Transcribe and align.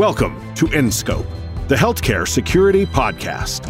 Welcome 0.00 0.54
to 0.54 0.64
InScope, 0.64 1.26
the 1.68 1.74
Healthcare 1.74 2.26
Security 2.26 2.86
Podcast. 2.86 3.68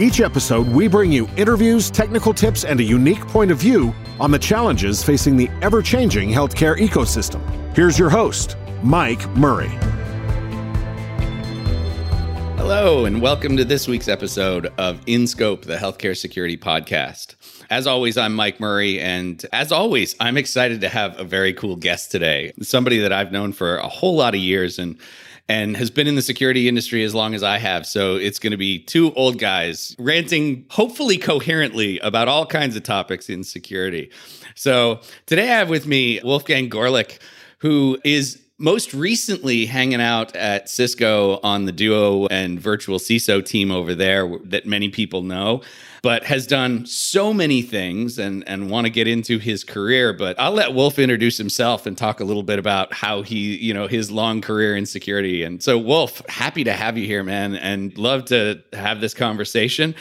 Each 0.00 0.20
episode, 0.20 0.66
we 0.66 0.88
bring 0.88 1.12
you 1.12 1.28
interviews, 1.36 1.88
technical 1.88 2.34
tips, 2.34 2.64
and 2.64 2.80
a 2.80 2.82
unique 2.82 3.20
point 3.28 3.52
of 3.52 3.58
view 3.58 3.94
on 4.18 4.32
the 4.32 4.40
challenges 4.40 5.04
facing 5.04 5.36
the 5.36 5.48
ever 5.62 5.80
changing 5.80 6.30
healthcare 6.30 6.76
ecosystem. 6.76 7.40
Here's 7.76 7.96
your 7.96 8.10
host, 8.10 8.56
Mike 8.82 9.24
Murray. 9.36 9.70
Hello, 12.56 13.04
and 13.04 13.22
welcome 13.22 13.56
to 13.56 13.64
this 13.64 13.86
week's 13.86 14.08
episode 14.08 14.72
of 14.78 15.00
InScope, 15.06 15.62
the 15.62 15.76
Healthcare 15.76 16.16
Security 16.16 16.56
Podcast. 16.56 17.36
As 17.70 17.86
always, 17.86 18.18
I'm 18.18 18.34
Mike 18.34 18.58
Murray, 18.58 18.98
and 18.98 19.46
as 19.52 19.70
always, 19.70 20.16
I'm 20.18 20.38
excited 20.38 20.80
to 20.80 20.88
have 20.88 21.16
a 21.20 21.24
very 21.24 21.52
cool 21.52 21.76
guest 21.76 22.10
today. 22.10 22.52
Somebody 22.62 22.98
that 22.98 23.12
I've 23.12 23.30
known 23.30 23.52
for 23.52 23.76
a 23.76 23.86
whole 23.86 24.16
lot 24.16 24.34
of 24.34 24.40
years 24.40 24.80
and 24.80 24.98
and 25.48 25.76
has 25.76 25.90
been 25.90 26.06
in 26.06 26.14
the 26.14 26.22
security 26.22 26.68
industry 26.68 27.02
as 27.04 27.14
long 27.14 27.34
as 27.34 27.42
I 27.42 27.58
have. 27.58 27.86
So 27.86 28.16
it's 28.16 28.38
going 28.38 28.50
to 28.50 28.56
be 28.56 28.78
two 28.78 29.12
old 29.14 29.38
guys 29.38 29.96
ranting, 29.98 30.66
hopefully 30.70 31.16
coherently, 31.16 31.98
about 32.00 32.28
all 32.28 32.44
kinds 32.44 32.76
of 32.76 32.82
topics 32.82 33.30
in 33.30 33.44
security. 33.44 34.10
So 34.54 35.00
today 35.26 35.50
I 35.50 35.56
have 35.58 35.70
with 35.70 35.86
me 35.86 36.20
Wolfgang 36.22 36.68
Goerlich, 36.68 37.18
who 37.58 37.98
is 38.04 38.42
most 38.58 38.92
recently 38.92 39.66
hanging 39.66 40.00
out 40.00 40.34
at 40.34 40.68
Cisco 40.68 41.38
on 41.44 41.64
the 41.64 41.72
Duo 41.72 42.26
and 42.26 42.60
virtual 42.60 42.98
CISO 42.98 43.44
team 43.44 43.70
over 43.70 43.94
there 43.94 44.28
that 44.44 44.66
many 44.66 44.88
people 44.88 45.22
know, 45.22 45.62
but 46.02 46.24
has 46.24 46.44
done 46.44 46.84
so 46.84 47.32
many 47.32 47.62
things 47.62 48.18
and, 48.18 48.46
and 48.48 48.68
want 48.68 48.86
to 48.86 48.90
get 48.90 49.06
into 49.06 49.38
his 49.38 49.62
career. 49.62 50.12
But 50.12 50.38
I'll 50.40 50.52
let 50.52 50.74
Wolf 50.74 50.98
introduce 50.98 51.38
himself 51.38 51.86
and 51.86 51.96
talk 51.96 52.18
a 52.18 52.24
little 52.24 52.42
bit 52.42 52.58
about 52.58 52.92
how 52.92 53.22
he, 53.22 53.56
you 53.56 53.72
know, 53.72 53.86
his 53.86 54.10
long 54.10 54.40
career 54.40 54.76
in 54.76 54.86
security. 54.86 55.44
And 55.44 55.62
so, 55.62 55.78
Wolf, 55.78 56.20
happy 56.28 56.64
to 56.64 56.72
have 56.72 56.98
you 56.98 57.06
here, 57.06 57.22
man, 57.22 57.54
and 57.54 57.96
love 57.96 58.24
to 58.26 58.60
have 58.72 59.00
this 59.00 59.14
conversation. 59.14 59.94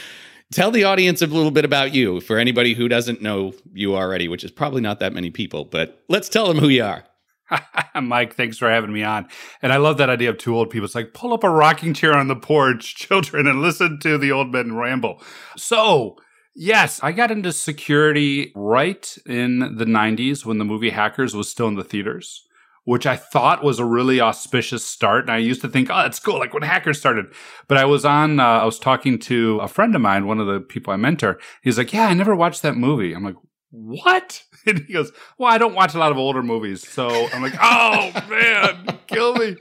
Tell 0.51 0.71
the 0.71 0.85
audience 0.85 1.21
a 1.21 1.27
little 1.27 1.51
bit 1.51 1.65
about 1.65 1.93
you 1.93 2.21
for 2.21 2.39
anybody 2.39 2.73
who 2.73 2.87
doesn't 2.87 3.21
know 3.21 3.53
you 3.73 3.95
already, 3.95 4.27
which 4.27 4.43
is 4.43 4.49
probably 4.49 4.81
not 4.81 4.99
that 5.01 5.13
many 5.13 5.29
people, 5.29 5.65
but 5.65 6.03
let's 6.07 6.29
tell 6.29 6.47
them 6.47 6.57
who 6.57 6.69
you 6.69 6.83
are. 6.83 7.03
Mike, 8.01 8.35
thanks 8.35 8.57
for 8.57 8.69
having 8.69 8.93
me 8.93 9.03
on. 9.03 9.27
And 9.61 9.71
I 9.71 9.77
love 9.77 9.97
that 9.97 10.09
idea 10.09 10.29
of 10.29 10.37
two 10.37 10.55
old 10.55 10.69
people. 10.69 10.85
It's 10.85 10.95
like 10.95 11.13
pull 11.13 11.33
up 11.33 11.43
a 11.43 11.49
rocking 11.49 11.93
chair 11.93 12.15
on 12.15 12.27
the 12.27 12.35
porch, 12.35 12.95
children, 12.97 13.47
and 13.47 13.61
listen 13.61 13.99
to 13.99 14.17
the 14.17 14.31
old 14.31 14.51
men 14.51 14.75
ramble. 14.75 15.21
So, 15.55 16.17
yes, 16.55 16.99
I 17.01 17.11
got 17.11 17.31
into 17.31 17.51
security 17.53 18.51
right 18.55 19.17
in 19.25 19.77
the 19.77 19.85
90s 19.85 20.45
when 20.45 20.57
the 20.57 20.65
movie 20.65 20.91
Hackers 20.91 21.35
was 21.35 21.49
still 21.49 21.67
in 21.67 21.75
the 21.75 21.83
theaters. 21.83 22.43
Which 22.83 23.05
I 23.05 23.17
thought 23.17 23.65
was 23.65 23.79
a 23.79 23.85
really 23.85 24.21
auspicious 24.21 24.85
start. 24.85 25.23
And 25.23 25.31
I 25.31 25.39
used 25.39 25.59
to 25.59 25.67
think, 25.67 25.89
oh, 25.91 25.97
that's 25.97 26.19
cool, 26.19 26.39
like 26.39 26.53
when 26.53 26.63
Hackers 26.63 26.97
started. 26.97 27.25
But 27.67 27.75
I 27.75 27.83
was 27.83 28.05
on, 28.05 28.39
uh, 28.39 28.45
I 28.45 28.63
was 28.63 28.79
talking 28.79 29.19
to 29.19 29.59
a 29.59 29.67
friend 29.67 29.93
of 29.93 29.99
mine, 29.99 30.25
one 30.25 30.39
of 30.39 30.47
the 30.47 30.61
people 30.61 30.93
I 30.93 30.95
mentor. 30.95 31.37
He's 31.61 31.77
like, 31.77 31.91
yeah, 31.91 32.05
I 32.05 32.13
never 32.13 32.33
watched 32.33 32.61
that 32.61 32.77
movie. 32.77 33.11
I'm 33.11 33.25
like, 33.25 33.35
what? 33.71 34.43
And 34.65 34.79
he 34.79 34.91
goes, 34.91 35.13
well, 35.37 35.49
I 35.49 35.57
don't 35.57 35.75
watch 35.75 35.95
a 35.95 35.97
lot 35.97 36.11
of 36.11 36.17
older 36.17 36.43
movies. 36.43 36.85
So 36.85 37.07
I'm 37.07 37.41
like, 37.41 37.53
oh 37.61 38.11
man, 38.29 38.99
kill 39.07 39.33
me. 39.35 39.55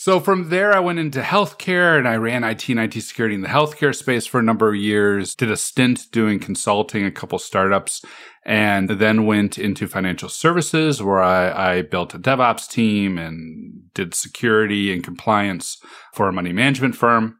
So 0.00 0.20
from 0.20 0.50
there, 0.50 0.74
I 0.74 0.80
went 0.80 0.98
into 0.98 1.20
healthcare 1.22 1.98
and 1.98 2.06
I 2.06 2.16
ran 2.16 2.44
IT 2.44 2.68
and 2.68 2.80
IT 2.80 3.00
security 3.02 3.34
in 3.34 3.40
the 3.40 3.48
healthcare 3.48 3.94
space 3.94 4.26
for 4.26 4.38
a 4.38 4.42
number 4.42 4.68
of 4.68 4.76
years, 4.76 5.34
did 5.34 5.50
a 5.50 5.56
stint 5.56 6.06
doing 6.12 6.38
consulting, 6.38 7.04
a 7.04 7.10
couple 7.10 7.38
startups, 7.38 8.02
and 8.44 8.88
then 8.88 9.26
went 9.26 9.58
into 9.58 9.86
financial 9.86 10.28
services 10.28 11.02
where 11.02 11.22
I, 11.22 11.76
I 11.76 11.82
built 11.82 12.14
a 12.14 12.18
DevOps 12.18 12.68
team 12.68 13.18
and 13.18 13.92
did 13.94 14.14
security 14.14 14.92
and 14.92 15.04
compliance 15.04 15.78
for 16.14 16.28
a 16.28 16.32
money 16.32 16.52
management 16.52 16.94
firm. 16.94 17.38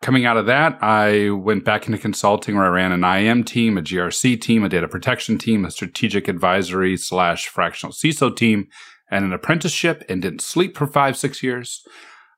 Coming 0.00 0.26
out 0.26 0.36
of 0.36 0.46
that, 0.46 0.78
I 0.80 1.30
went 1.30 1.64
back 1.64 1.86
into 1.86 1.98
consulting 1.98 2.54
where 2.54 2.66
I 2.66 2.68
ran 2.68 2.92
an 2.92 3.02
IM 3.02 3.42
team, 3.42 3.76
a 3.76 3.82
GRC 3.82 4.40
team, 4.40 4.62
a 4.62 4.68
data 4.68 4.86
protection 4.86 5.38
team, 5.38 5.64
a 5.64 5.70
strategic 5.70 6.28
advisory 6.28 6.96
slash 6.96 7.48
fractional 7.48 7.92
CISO 7.92 8.34
team, 8.34 8.68
and 9.10 9.24
an 9.24 9.32
apprenticeship 9.32 10.04
and 10.08 10.22
didn't 10.22 10.40
sleep 10.40 10.76
for 10.76 10.86
five, 10.86 11.16
six 11.16 11.42
years. 11.42 11.82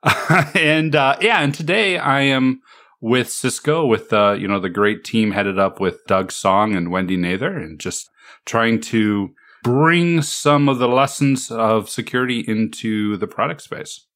and 0.54 0.96
uh, 0.96 1.16
yeah, 1.20 1.40
and 1.42 1.54
today 1.54 1.98
I 1.98 2.22
am 2.22 2.62
with 3.00 3.30
Cisco 3.30 3.84
with 3.86 4.12
uh, 4.12 4.32
you 4.38 4.48
know 4.48 4.60
the 4.60 4.70
great 4.70 5.04
team 5.04 5.32
headed 5.32 5.58
up 5.58 5.80
with 5.80 6.04
Doug 6.06 6.32
Song 6.32 6.74
and 6.74 6.90
Wendy 6.90 7.16
Nather 7.16 7.56
and 7.56 7.78
just 7.78 8.08
trying 8.46 8.80
to 8.80 9.30
bring 9.62 10.22
some 10.22 10.68
of 10.68 10.78
the 10.78 10.88
lessons 10.88 11.50
of 11.50 11.90
security 11.90 12.40
into 12.40 13.16
the 13.18 13.26
product 13.26 13.62
space. 13.62 14.06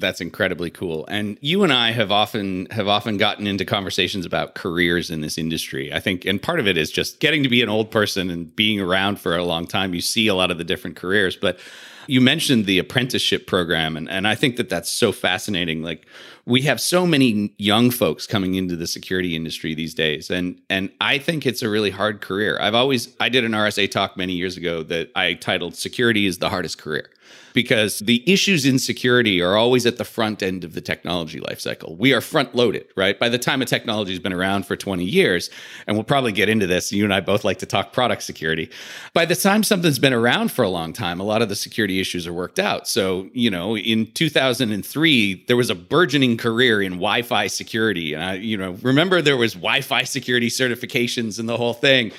That's 0.00 0.20
incredibly 0.20 0.70
cool. 0.70 1.06
And 1.06 1.38
you 1.40 1.62
and 1.62 1.72
I 1.72 1.92
have 1.92 2.10
often 2.10 2.66
have 2.70 2.88
often 2.88 3.18
gotten 3.18 3.46
into 3.46 3.64
conversations 3.64 4.26
about 4.26 4.54
careers 4.54 5.10
in 5.10 5.20
this 5.20 5.38
industry. 5.38 5.92
I 5.92 6.00
think 6.00 6.24
and 6.24 6.40
part 6.40 6.58
of 6.58 6.66
it 6.66 6.76
is 6.76 6.90
just 6.90 7.20
getting 7.20 7.42
to 7.42 7.48
be 7.48 7.62
an 7.62 7.68
old 7.68 7.90
person 7.90 8.30
and 8.30 8.54
being 8.56 8.80
around 8.80 9.20
for 9.20 9.36
a 9.36 9.44
long 9.44 9.66
time. 9.66 9.94
You 9.94 10.00
see 10.00 10.26
a 10.26 10.34
lot 10.34 10.50
of 10.50 10.58
the 10.58 10.64
different 10.64 10.96
careers, 10.96 11.36
but 11.36 11.58
you 12.06 12.20
mentioned 12.20 12.66
the 12.66 12.78
apprenticeship 12.78 13.46
program 13.46 13.96
and 13.96 14.08
and 14.10 14.26
I 14.26 14.34
think 14.34 14.56
that 14.56 14.68
that's 14.68 14.90
so 14.90 15.12
fascinating. 15.12 15.82
Like 15.82 16.06
we 16.46 16.62
have 16.62 16.80
so 16.80 17.06
many 17.06 17.54
young 17.58 17.90
folks 17.90 18.26
coming 18.26 18.54
into 18.54 18.74
the 18.74 18.86
security 18.86 19.36
industry 19.36 19.74
these 19.74 19.94
days 19.94 20.30
and 20.30 20.60
and 20.70 20.90
I 21.00 21.18
think 21.18 21.46
it's 21.46 21.62
a 21.62 21.68
really 21.68 21.90
hard 21.90 22.20
career. 22.20 22.58
I've 22.60 22.74
always 22.74 23.14
I 23.20 23.28
did 23.28 23.44
an 23.44 23.52
RSA 23.52 23.90
talk 23.90 24.16
many 24.16 24.32
years 24.32 24.56
ago 24.56 24.82
that 24.84 25.10
I 25.14 25.34
titled 25.34 25.76
security 25.76 26.26
is 26.26 26.38
the 26.38 26.48
hardest 26.48 26.78
career 26.78 27.10
because 27.52 27.98
the 28.00 28.22
issues 28.30 28.64
in 28.64 28.78
security 28.78 29.42
are 29.42 29.56
always 29.56 29.86
at 29.86 29.96
the 29.96 30.04
front 30.04 30.42
end 30.42 30.64
of 30.64 30.74
the 30.74 30.80
technology 30.80 31.40
lifecycle. 31.40 31.96
We 31.98 32.12
are 32.12 32.20
front 32.20 32.54
loaded, 32.54 32.86
right? 32.96 33.18
By 33.18 33.28
the 33.28 33.38
time 33.38 33.62
a 33.62 33.64
technology 33.64 34.12
has 34.12 34.20
been 34.20 34.32
around 34.32 34.66
for 34.66 34.76
20 34.76 35.04
years, 35.04 35.50
and 35.86 35.96
we'll 35.96 36.04
probably 36.04 36.32
get 36.32 36.48
into 36.48 36.66
this, 36.66 36.92
you 36.92 37.04
and 37.04 37.12
I 37.12 37.20
both 37.20 37.44
like 37.44 37.58
to 37.58 37.66
talk 37.66 37.92
product 37.92 38.22
security. 38.22 38.70
By 39.14 39.24
the 39.24 39.36
time 39.36 39.62
something's 39.62 39.98
been 39.98 40.12
around 40.12 40.52
for 40.52 40.62
a 40.62 40.68
long 40.68 40.92
time, 40.92 41.20
a 41.20 41.24
lot 41.24 41.42
of 41.42 41.48
the 41.48 41.56
security 41.56 42.00
issues 42.00 42.26
are 42.26 42.32
worked 42.32 42.58
out. 42.58 42.88
So, 42.88 43.28
you 43.32 43.50
know, 43.50 43.76
in 43.76 44.10
2003, 44.12 45.44
there 45.46 45.56
was 45.56 45.70
a 45.70 45.74
burgeoning 45.74 46.36
career 46.36 46.82
in 46.82 46.92
Wi 46.92 47.22
Fi 47.22 47.46
security. 47.46 48.14
And 48.14 48.22
I, 48.22 48.34
you 48.34 48.56
know, 48.56 48.72
remember 48.82 49.20
there 49.20 49.36
was 49.36 49.54
Wi 49.54 49.80
Fi 49.80 50.04
security 50.04 50.48
certifications 50.48 51.38
and 51.38 51.48
the 51.48 51.56
whole 51.56 51.74
thing. 51.74 52.12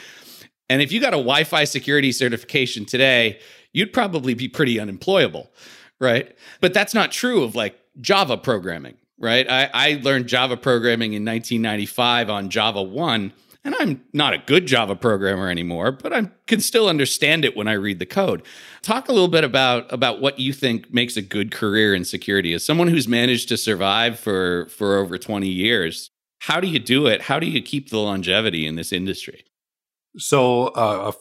And 0.69 0.81
if 0.81 0.91
you 0.93 1.01
got 1.01 1.13
a 1.13 1.17
Wi 1.17 1.43
Fi 1.43 1.65
security 1.65 2.11
certification 2.11 2.85
today, 2.85 3.39
you'd 3.73 3.93
probably 3.93 4.33
be 4.33 4.47
pretty 4.47 4.79
unemployable, 4.79 5.51
right? 5.99 6.35
But 6.59 6.73
that's 6.73 6.93
not 6.93 7.11
true 7.11 7.43
of 7.43 7.55
like 7.55 7.77
Java 7.99 8.37
programming, 8.37 8.97
right? 9.17 9.49
I, 9.49 9.69
I 9.73 10.01
learned 10.01 10.27
Java 10.27 10.57
programming 10.57 11.13
in 11.13 11.25
1995 11.25 12.29
on 12.29 12.49
Java 12.49 12.81
1, 12.81 13.33
and 13.63 13.75
I'm 13.75 14.03
not 14.13 14.33
a 14.33 14.39
good 14.39 14.65
Java 14.65 14.95
programmer 14.95 15.49
anymore, 15.49 15.91
but 15.91 16.11
I 16.13 16.29
can 16.47 16.61
still 16.61 16.87
understand 16.87 17.45
it 17.45 17.55
when 17.55 17.67
I 17.67 17.73
read 17.73 17.99
the 17.99 18.05
code. 18.05 18.41
Talk 18.81 19.07
a 19.07 19.13
little 19.13 19.27
bit 19.27 19.43
about 19.43 19.91
about 19.93 20.19
what 20.19 20.39
you 20.39 20.51
think 20.51 20.91
makes 20.91 21.15
a 21.15 21.21
good 21.21 21.51
career 21.51 21.93
in 21.93 22.03
security. 22.03 22.53
As 22.53 22.65
someone 22.65 22.87
who's 22.87 23.07
managed 23.07 23.49
to 23.49 23.57
survive 23.57 24.19
for 24.19 24.65
for 24.69 24.97
over 24.97 25.17
20 25.17 25.47
years, 25.47 26.09
how 26.39 26.59
do 26.59 26.67
you 26.67 26.79
do 26.79 27.05
it? 27.05 27.21
How 27.23 27.39
do 27.39 27.45
you 27.45 27.61
keep 27.61 27.89
the 27.89 27.99
longevity 27.99 28.65
in 28.65 28.75
this 28.75 28.91
industry? 28.91 29.45
So, 30.17 30.67
uh, 30.69 31.11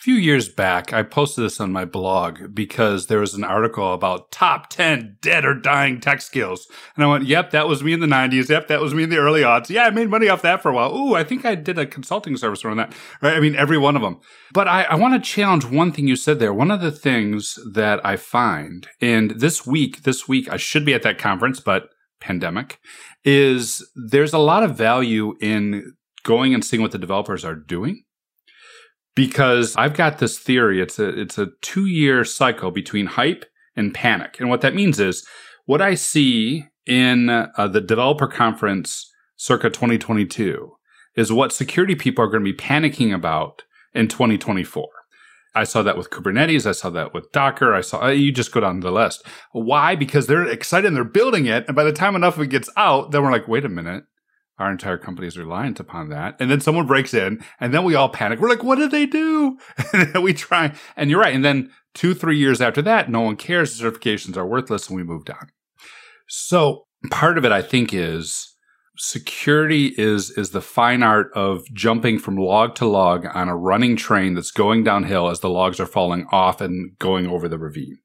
few 0.00 0.14
years 0.14 0.48
back, 0.48 0.94
I 0.94 1.02
posted 1.02 1.44
this 1.44 1.60
on 1.60 1.72
my 1.72 1.84
blog 1.84 2.54
because 2.54 3.08
there 3.08 3.20
was 3.20 3.34
an 3.34 3.44
article 3.44 3.92
about 3.92 4.32
top 4.32 4.70
10 4.70 5.18
dead 5.20 5.44
or 5.44 5.54
dying 5.54 6.00
tech 6.00 6.22
skills. 6.22 6.68
And 6.96 7.04
I 7.04 7.06
went, 7.06 7.26
yep, 7.26 7.50
that 7.50 7.68
was 7.68 7.84
me 7.84 7.92
in 7.92 8.00
the 8.00 8.06
90s. 8.06 8.48
Yep, 8.48 8.68
that 8.68 8.80
was 8.80 8.94
me 8.94 9.02
in 9.02 9.10
the 9.10 9.18
early 9.18 9.44
odds. 9.44 9.68
Yeah, 9.68 9.84
I 9.84 9.90
made 9.90 10.08
money 10.08 10.30
off 10.30 10.40
that 10.40 10.62
for 10.62 10.70
a 10.70 10.74
while. 10.74 10.96
Ooh, 10.96 11.14
I 11.14 11.22
think 11.22 11.44
I 11.44 11.54
did 11.54 11.78
a 11.78 11.84
consulting 11.84 12.38
service 12.38 12.64
around 12.64 12.78
that. 12.78 12.94
Right? 13.20 13.36
I 13.36 13.40
mean, 13.40 13.54
every 13.54 13.76
one 13.76 13.94
of 13.94 14.00
them. 14.00 14.20
But 14.54 14.68
I, 14.68 14.84
I 14.84 14.94
want 14.94 15.22
to 15.22 15.30
challenge 15.30 15.66
one 15.66 15.92
thing 15.92 16.08
you 16.08 16.16
said 16.16 16.38
there. 16.38 16.54
One 16.54 16.70
of 16.70 16.80
the 16.80 16.92
things 16.92 17.58
that 17.70 18.04
I 18.04 18.16
find, 18.16 18.88
and 19.02 19.32
this 19.32 19.66
week, 19.66 20.04
this 20.04 20.26
week, 20.26 20.50
I 20.50 20.56
should 20.56 20.86
be 20.86 20.94
at 20.94 21.02
that 21.02 21.18
conference, 21.18 21.60
but 21.60 21.90
pandemic, 22.20 22.78
is 23.22 23.86
there's 23.94 24.32
a 24.32 24.38
lot 24.38 24.62
of 24.62 24.78
value 24.78 25.34
in 25.42 25.92
going 26.22 26.54
and 26.54 26.64
seeing 26.64 26.80
what 26.80 26.92
the 26.92 26.98
developers 26.98 27.44
are 27.44 27.54
doing 27.54 28.04
because 29.14 29.76
I've 29.76 29.94
got 29.94 30.18
this 30.18 30.38
theory. 30.38 30.80
It's 30.80 30.98
a 30.98 31.08
it's 31.08 31.38
a 31.38 31.48
two 31.60 31.86
year 31.86 32.24
cycle 32.24 32.70
between 32.70 33.06
hype 33.06 33.44
and 33.76 33.94
panic, 33.94 34.36
and 34.38 34.48
what 34.48 34.60
that 34.62 34.74
means 34.74 34.98
is 34.98 35.26
what 35.66 35.82
I 35.82 35.94
see 35.94 36.66
in 36.86 37.30
uh, 37.30 37.68
the 37.68 37.80
developer 37.80 38.26
conference 38.26 39.10
circa 39.36 39.70
2022 39.70 40.72
is 41.16 41.32
what 41.32 41.52
security 41.52 41.94
people 41.94 42.24
are 42.24 42.28
going 42.28 42.44
to 42.44 42.52
be 42.52 42.56
panicking 42.56 43.14
about 43.14 43.62
in 43.94 44.08
2024. 44.08 44.88
I 45.54 45.64
saw 45.64 45.82
that 45.82 45.96
with 45.96 46.10
Kubernetes. 46.10 46.66
I 46.66 46.72
saw 46.72 46.90
that 46.90 47.12
with 47.12 47.32
Docker. 47.32 47.74
I 47.74 47.80
saw, 47.80 48.04
uh, 48.04 48.08
you 48.08 48.30
just 48.30 48.52
go 48.52 48.60
down 48.60 48.80
the 48.80 48.92
list. 48.92 49.26
Why? 49.52 49.96
Because 49.96 50.26
they're 50.26 50.46
excited 50.46 50.86
and 50.86 50.96
they're 50.96 51.04
building 51.04 51.46
it. 51.46 51.64
And 51.66 51.74
by 51.74 51.82
the 51.82 51.92
time 51.92 52.14
enough 52.14 52.36
of 52.36 52.42
it 52.42 52.50
gets 52.50 52.70
out, 52.76 53.10
then 53.10 53.22
we're 53.22 53.32
like, 53.32 53.48
wait 53.48 53.64
a 53.64 53.68
minute 53.68 54.04
our 54.60 54.70
entire 54.70 54.98
company 54.98 55.26
is 55.26 55.38
reliant 55.38 55.80
upon 55.80 56.10
that. 56.10 56.36
And 56.38 56.50
then 56.50 56.60
someone 56.60 56.86
breaks 56.86 57.14
in 57.14 57.42
and 57.58 57.72
then 57.72 57.82
we 57.82 57.94
all 57.94 58.08
panic. 58.08 58.38
We're 58.38 58.50
like, 58.50 58.62
what 58.62 58.76
did 58.76 58.90
they 58.90 59.06
do? 59.06 59.58
and 59.92 60.22
we 60.22 60.34
try. 60.34 60.74
And 60.96 61.10
you're 61.10 61.20
right. 61.20 61.34
And 61.34 61.44
then 61.44 61.70
two, 61.94 62.14
three 62.14 62.36
years 62.36 62.60
after 62.60 62.82
that, 62.82 63.10
no 63.10 63.22
one 63.22 63.36
cares. 63.36 63.76
The 63.76 63.90
certifications 63.90 64.36
are 64.36 64.46
worthless 64.46 64.88
and 64.88 64.96
we 64.96 65.02
moved 65.02 65.30
on. 65.30 65.48
So 66.28 66.84
part 67.10 67.38
of 67.38 67.44
it, 67.44 67.52
I 67.52 67.62
think, 67.62 67.92
is 67.92 68.54
security 69.02 69.94
is 69.96 70.30
is 70.32 70.50
the 70.50 70.60
fine 70.60 71.02
art 71.02 71.30
of 71.34 71.64
jumping 71.72 72.18
from 72.18 72.36
log 72.36 72.74
to 72.74 72.84
log 72.84 73.24
on 73.34 73.48
a 73.48 73.56
running 73.56 73.96
train 73.96 74.34
that's 74.34 74.50
going 74.50 74.84
downhill 74.84 75.30
as 75.30 75.40
the 75.40 75.48
logs 75.48 75.80
are 75.80 75.86
falling 75.86 76.26
off 76.30 76.60
and 76.60 76.98
going 76.98 77.26
over 77.26 77.48
the 77.48 77.58
ravine. 77.58 77.98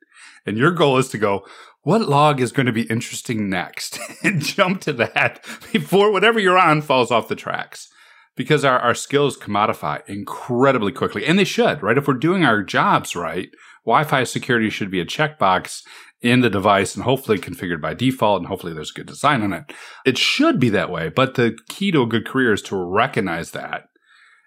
And 0.45 0.57
your 0.57 0.71
goal 0.71 0.97
is 0.97 1.09
to 1.09 1.17
go, 1.17 1.45
what 1.85 2.09
log 2.09 2.41
is 2.41 2.51
going 2.51 2.65
to 2.65 2.71
be 2.71 2.89
interesting 2.89 3.47
next? 3.47 3.99
and 4.23 4.41
jump 4.41 4.81
to 4.81 4.93
that 4.93 5.45
before 5.71 6.11
whatever 6.11 6.39
you're 6.39 6.57
on 6.57 6.81
falls 6.81 7.11
off 7.11 7.27
the 7.27 7.35
tracks. 7.35 7.89
Because 8.35 8.65
our, 8.65 8.79
our 8.79 8.95
skills 8.95 9.37
commodify 9.37 10.01
incredibly 10.09 10.91
quickly. 10.91 11.25
And 11.25 11.37
they 11.37 11.43
should, 11.45 11.83
right? 11.83 11.97
If 11.97 12.07
we're 12.07 12.15
doing 12.15 12.43
our 12.43 12.63
jobs 12.63 13.15
right, 13.15 13.49
Wi-Fi 13.85 14.23
security 14.23 14.71
should 14.71 14.89
be 14.89 14.99
a 14.99 15.05
checkbox 15.05 15.83
in 16.21 16.41
the 16.41 16.49
device 16.49 16.95
and 16.95 17.03
hopefully 17.03 17.37
configured 17.37 17.81
by 17.81 17.93
default 17.93 18.39
and 18.39 18.47
hopefully 18.47 18.73
there's 18.73 18.91
good 18.91 19.05
design 19.05 19.43
on 19.43 19.53
it. 19.53 19.71
It 20.07 20.17
should 20.17 20.59
be 20.59 20.69
that 20.69 20.89
way, 20.89 21.09
but 21.09 21.35
the 21.35 21.55
key 21.69 21.91
to 21.91 22.01
a 22.01 22.07
good 22.07 22.25
career 22.25 22.51
is 22.51 22.63
to 22.63 22.75
recognize 22.75 23.51
that 23.51 23.83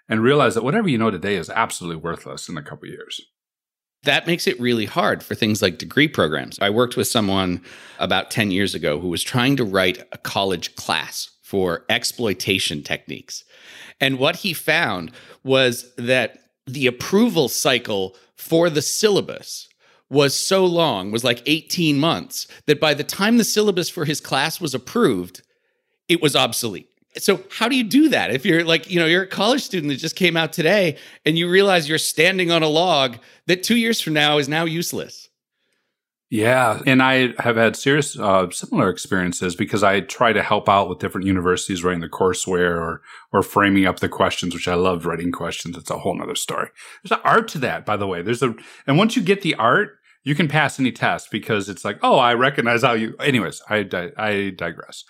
and 0.09 0.23
realize 0.23 0.57
that 0.57 0.65
whatever 0.65 0.89
you 0.89 0.99
know 0.99 1.13
today 1.13 1.37
is 1.37 1.51
absolutely 1.51 2.03
worthless 2.03 2.49
in 2.49 2.59
a 2.59 2.63
couple 2.65 2.89
years. 2.89 3.21
That 4.05 4.27
makes 4.27 4.47
it 4.47 4.61
really 4.61 4.85
hard 4.85 5.23
for 5.23 5.35
things 5.35 5.61
like 5.61 5.79
degree 5.79 6.09
programs. 6.09 6.59
I 6.61 6.71
worked 6.71 6.97
with 6.97 7.09
someone 7.09 7.63
about 7.99 8.31
10 8.31 8.51
years 8.51 8.75
ago 8.75 9.01
who 9.01 9.09
was 9.09 9.23
trying 9.23 9.57
to 9.57 9.65
write 9.65 10.03
a 10.13 10.19
college 10.19 10.77
class 10.77 11.31
for 11.43 11.85
exploitation 11.89 12.83
techniques. 12.83 13.45
And 14.01 14.19
what 14.19 14.37
he 14.37 14.53
found 14.53 15.13
was 15.43 15.93
that 15.97 16.39
the 16.67 16.87
approval 16.87 17.49
cycle 17.49 18.17
for 18.37 18.71
the 18.71 18.83
syllabus 18.83 19.69
was 20.11 20.35
so 20.35 20.65
long, 20.65 21.11
was 21.11 21.25
like 21.25 21.43
18 21.47 21.99
months, 21.99 22.47
that 22.67 22.81
by 22.81 22.95
the 22.95 23.05
time 23.05 23.37
the 23.37 23.45
syllabus 23.45 23.91
for 23.91 24.05
his 24.05 24.21
class 24.21 24.61
was 24.61 24.75
approved, 24.75 25.43
it 26.09 26.23
was 26.23 26.37
obsolete. 26.37 26.88
So, 27.17 27.43
how 27.51 27.69
do 27.69 27.77
you 27.77 27.85
do 27.85 28.11
that? 28.11 28.31
If 28.31 28.45
you're 28.45 28.65
like, 28.65 28.91
you 28.91 28.99
know, 29.01 29.07
you're 29.07 29.23
a 29.23 29.27
college 29.27 29.63
student 29.63 29.91
that 29.91 29.97
just 29.97 30.15
came 30.15 30.37
out 30.37 30.53
today 30.53 30.99
and 31.25 31.39
you 31.39 31.49
realize 31.49 31.89
you're 31.89 31.99
standing 31.99 32.51
on 32.51 32.63
a 32.63 32.69
log 32.69 33.17
that 33.47 33.63
two 33.63 33.77
years 33.77 34.01
from 34.01 34.13
now 34.13 34.39
is 34.39 34.49
now 34.49 34.65
useless. 34.65 35.29
Yeah. 36.31 36.83
And 36.87 37.03
I 37.03 37.33
have 37.39 37.57
had 37.57 37.75
serious, 37.75 38.19
uh, 38.19 38.51
similar 38.51 38.91
experiences 38.91 39.57
because 39.57 39.83
I 39.83 40.01
try 40.01 40.35
to 40.35 40.43
help 40.43 40.69
out 40.69 40.91
with 40.91 40.99
different 40.99 41.27
universities 41.27 41.83
writing 41.83 42.03
the 42.03 42.09
courseware 42.09 42.77
or, 42.77 43.01
or 43.33 43.43
framing 43.43 43.87
up 43.87 44.01
the 44.01 44.11
questions, 44.11 44.53
which 44.53 44.69
I 44.69 44.75
loved 44.75 45.07
writing 45.07 45.33
questions. 45.33 45.79
It's 45.79 45.91
a 45.91 45.99
whole 45.99 46.15
nother 46.15 46.35
story. 46.35 46.69
There's 47.03 47.19
an 47.19 47.25
art 47.25 47.49
to 47.49 47.59
that, 47.61 47.87
by 47.87 47.97
the 47.97 48.07
way. 48.07 48.21
There's 48.21 48.43
a, 48.43 48.55
and 48.87 48.99
once 48.99 49.17
you 49.17 49.23
get 49.23 49.41
the 49.41 49.55
art, 49.55 49.99
you 50.23 50.35
can 50.35 50.49
pass 50.49 50.79
any 50.79 50.93
test 50.93 51.31
because 51.31 51.71
it's 51.71 51.85
like, 51.85 51.99
oh, 52.03 52.19
I 52.19 52.35
recognize 52.35 52.83
how 52.83 52.93
you. 52.93 53.17
Anyways, 53.19 53.63
I 53.71 53.85
di- 53.85 54.13
I 54.19 54.51
digress. 54.51 55.05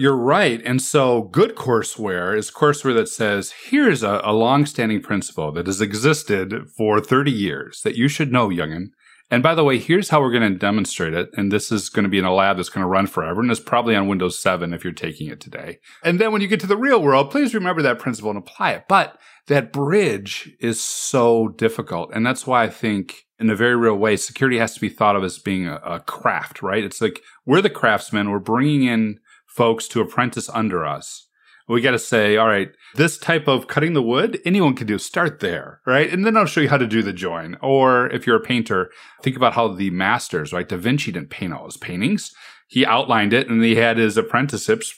You're 0.00 0.16
right, 0.16 0.62
and 0.64 0.80
so 0.80 1.24
good 1.24 1.56
courseware 1.56 2.34
is 2.34 2.50
courseware 2.50 2.94
that 2.94 3.10
says 3.10 3.52
here's 3.66 4.02
a, 4.02 4.22
a 4.24 4.32
long-standing 4.32 5.02
principle 5.02 5.52
that 5.52 5.66
has 5.66 5.82
existed 5.82 6.70
for 6.74 7.02
30 7.02 7.30
years 7.30 7.82
that 7.82 7.96
you 7.96 8.08
should 8.08 8.32
know, 8.32 8.48
youngin. 8.48 8.92
And 9.30 9.42
by 9.42 9.54
the 9.54 9.62
way, 9.62 9.78
here's 9.78 10.08
how 10.08 10.22
we're 10.22 10.32
going 10.32 10.50
to 10.50 10.58
demonstrate 10.58 11.12
it. 11.12 11.28
And 11.36 11.52
this 11.52 11.70
is 11.70 11.90
going 11.90 12.04
to 12.04 12.08
be 12.08 12.16
in 12.16 12.24
a 12.24 12.32
lab 12.32 12.56
that's 12.56 12.70
going 12.70 12.82
to 12.82 12.88
run 12.88 13.08
forever. 13.08 13.42
And 13.42 13.50
it's 13.50 13.60
probably 13.60 13.94
on 13.94 14.08
Windows 14.08 14.40
7 14.40 14.72
if 14.72 14.84
you're 14.84 14.94
taking 14.94 15.28
it 15.28 15.38
today. 15.38 15.80
And 16.02 16.18
then 16.18 16.32
when 16.32 16.40
you 16.40 16.48
get 16.48 16.60
to 16.60 16.66
the 16.66 16.78
real 16.78 17.02
world, 17.02 17.30
please 17.30 17.52
remember 17.52 17.82
that 17.82 17.98
principle 17.98 18.30
and 18.30 18.38
apply 18.38 18.72
it. 18.72 18.84
But 18.88 19.18
that 19.48 19.70
bridge 19.70 20.50
is 20.60 20.80
so 20.80 21.48
difficult. 21.48 22.10
And 22.14 22.24
that's 22.24 22.46
why 22.46 22.62
I 22.62 22.70
think 22.70 23.26
in 23.38 23.50
a 23.50 23.54
very 23.54 23.76
real 23.76 23.96
way, 23.96 24.16
security 24.16 24.56
has 24.56 24.72
to 24.76 24.80
be 24.80 24.88
thought 24.88 25.16
of 25.16 25.24
as 25.24 25.38
being 25.38 25.66
a, 25.66 25.76
a 25.84 26.00
craft, 26.00 26.62
right? 26.62 26.84
It's 26.84 27.02
like 27.02 27.20
we're 27.44 27.60
the 27.60 27.68
craftsmen. 27.68 28.30
We're 28.30 28.38
bringing 28.38 28.84
in 28.84 29.18
folks 29.54 29.88
to 29.88 30.00
apprentice 30.00 30.48
under 30.48 30.86
us. 30.86 31.26
We 31.68 31.80
got 31.80 31.92
to 31.92 32.00
say, 32.00 32.36
all 32.36 32.48
right, 32.48 32.72
this 32.96 33.16
type 33.16 33.46
of 33.46 33.68
cutting 33.68 33.92
the 33.92 34.02
wood, 34.02 34.40
anyone 34.44 34.74
can 34.74 34.88
do. 34.88 34.98
Start 34.98 35.38
there, 35.38 35.80
right? 35.86 36.12
And 36.12 36.26
then 36.26 36.36
I'll 36.36 36.46
show 36.46 36.60
you 36.60 36.68
how 36.68 36.78
to 36.78 36.86
do 36.86 37.00
the 37.00 37.12
join. 37.12 37.56
Or 37.62 38.08
if 38.08 38.26
you're 38.26 38.36
a 38.36 38.40
painter, 38.40 38.90
think 39.22 39.36
about 39.36 39.52
how 39.52 39.68
the 39.68 39.90
masters, 39.90 40.52
right? 40.52 40.68
Da 40.68 40.76
Vinci 40.76 41.12
didn't 41.12 41.30
paint 41.30 41.52
all 41.52 41.66
his 41.66 41.76
paintings. 41.76 42.32
He 42.66 42.84
outlined 42.84 43.32
it 43.32 43.48
and 43.48 43.62
he 43.62 43.76
had 43.76 43.98
his 43.98 44.16
apprenticeships 44.16 44.92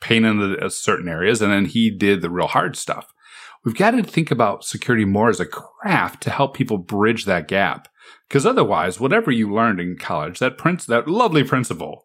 paint 0.00 0.24
in 0.24 0.38
the 0.38 0.66
uh, 0.66 0.68
certain 0.68 1.08
areas 1.08 1.40
and 1.40 1.52
then 1.52 1.66
he 1.66 1.90
did 1.90 2.22
the 2.22 2.30
real 2.30 2.48
hard 2.48 2.76
stuff. 2.76 3.12
We've 3.64 3.76
got 3.76 3.92
to 3.92 4.02
think 4.02 4.30
about 4.30 4.64
security 4.64 5.04
more 5.04 5.28
as 5.28 5.40
a 5.40 5.46
craft 5.46 6.22
to 6.22 6.30
help 6.30 6.54
people 6.54 6.78
bridge 6.78 7.24
that 7.24 7.48
gap. 7.48 7.88
Because 8.28 8.46
otherwise, 8.46 9.00
whatever 9.00 9.30
you 9.30 9.52
learned 9.52 9.80
in 9.80 9.96
college, 9.96 10.38
that 10.40 10.58
prince, 10.58 10.86
that 10.86 11.08
lovely 11.08 11.44
principle, 11.44 12.04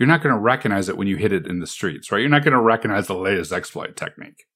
you're 0.00 0.08
not 0.08 0.22
going 0.22 0.34
to 0.34 0.40
recognize 0.40 0.88
it 0.88 0.96
when 0.96 1.06
you 1.06 1.16
hit 1.16 1.30
it 1.30 1.46
in 1.46 1.60
the 1.60 1.66
streets, 1.66 2.10
right? 2.10 2.20
You're 2.20 2.30
not 2.30 2.42
going 2.42 2.54
to 2.54 2.60
recognize 2.60 3.06
the 3.06 3.14
latest 3.14 3.52
exploit 3.52 3.96
technique. 3.96 4.46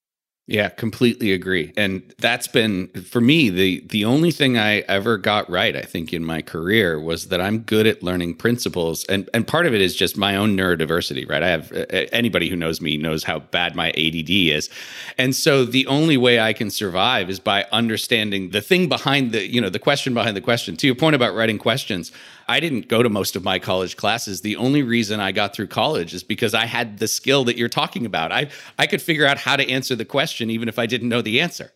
Yeah, 0.47 0.69
completely 0.69 1.33
agree. 1.33 1.73
And 1.75 2.15
that's 2.19 2.49
been 2.49 2.89
for 2.89 3.23
me 3.23 3.49
the 3.49 3.87
the 3.89 4.05
only 4.05 4.31
thing 4.31 4.59
I 4.59 4.81
ever 4.81 5.17
got 5.17 5.49
right 5.49 5.75
I 5.75 5.81
think 5.81 6.13
in 6.13 6.23
my 6.23 6.43
career 6.43 7.01
was 7.01 7.29
that 7.29 7.41
I'm 7.41 7.61
good 7.61 7.87
at 7.87 8.03
learning 8.03 8.35
principles 8.35 9.05
and 9.05 9.27
and 9.33 9.47
part 9.47 9.65
of 9.65 9.73
it 9.73 9.81
is 9.81 9.97
just 9.97 10.19
my 10.19 10.37
own 10.37 10.55
neurodiversity, 10.55 11.27
right? 11.27 11.43
I 11.43 11.49
have 11.49 11.73
anybody 12.13 12.51
who 12.51 12.57
knows 12.57 12.83
me 12.83 12.99
knows 12.99 13.25
how 13.25 13.39
bad 13.39 13.75
my 13.75 13.89
ADD 13.93 14.29
is. 14.29 14.69
And 15.17 15.35
so 15.35 15.65
the 15.65 15.87
only 15.87 16.19
way 16.19 16.39
I 16.39 16.53
can 16.53 16.69
survive 16.69 17.31
is 17.31 17.41
by 17.41 17.65
understanding 17.73 18.51
the 18.51 18.61
thing 18.61 18.87
behind 18.87 19.33
the, 19.33 19.49
you 19.49 19.63
know, 19.63 19.71
the 19.71 19.79
question 19.79 20.13
behind 20.13 20.37
the 20.37 20.43
question. 20.43 20.77
To 20.77 20.87
your 20.87 20.97
point 20.97 21.17
about 21.17 21.35
writing 21.35 21.57
questions, 21.57 22.13
I 22.49 22.61
didn't 22.61 22.89
go 22.89 23.03
to 23.03 23.09
most 23.09 23.37
of 23.37 23.45
my 23.45 23.59
college 23.59 23.97
classes. 23.97 24.41
The 24.41 24.57
only 24.57 24.83
reason 24.83 25.21
I 25.21 25.33
got 25.33 25.55
through 25.55 25.69
college 25.69 26.15
is 26.15 26.23
because 26.23 26.55
I 26.55 26.67
had 26.67 26.99
the 26.99 27.09
skill 27.09 27.45
that 27.45 27.57
you're 27.57 27.69
talking 27.69 28.07
about. 28.07 28.33
I 28.33 28.49
I 28.79 28.87
could 28.87 29.03
figure 29.03 29.27
out 29.27 29.39
how 29.39 29.57
to 29.57 29.69
answer 29.69 29.95
the 29.97 30.05
question 30.05 30.51
even 30.51 30.69
if 30.69 30.79
I 30.79 30.87
didn't 30.87 31.09
know 31.09 31.23
the 31.23 31.41
answer. 31.41 31.73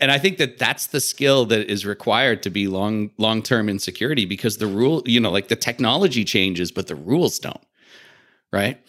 And 0.00 0.10
I 0.10 0.18
think 0.18 0.38
that 0.38 0.58
that's 0.58 0.86
the 0.86 1.00
skill 1.00 1.44
that 1.46 1.70
is 1.70 1.84
required 1.84 2.42
to 2.44 2.50
be 2.50 2.66
long 2.66 3.10
long 3.18 3.42
term 3.42 3.68
in 3.68 3.78
security 3.78 4.24
because 4.24 4.56
the 4.56 4.66
rule, 4.66 5.02
you 5.04 5.20
know, 5.20 5.30
like 5.30 5.48
the 5.48 5.56
technology 5.56 6.24
changes, 6.24 6.72
but 6.72 6.86
the 6.86 6.96
rules 6.96 7.38
don't. 7.38 7.60
Right. 8.52 8.82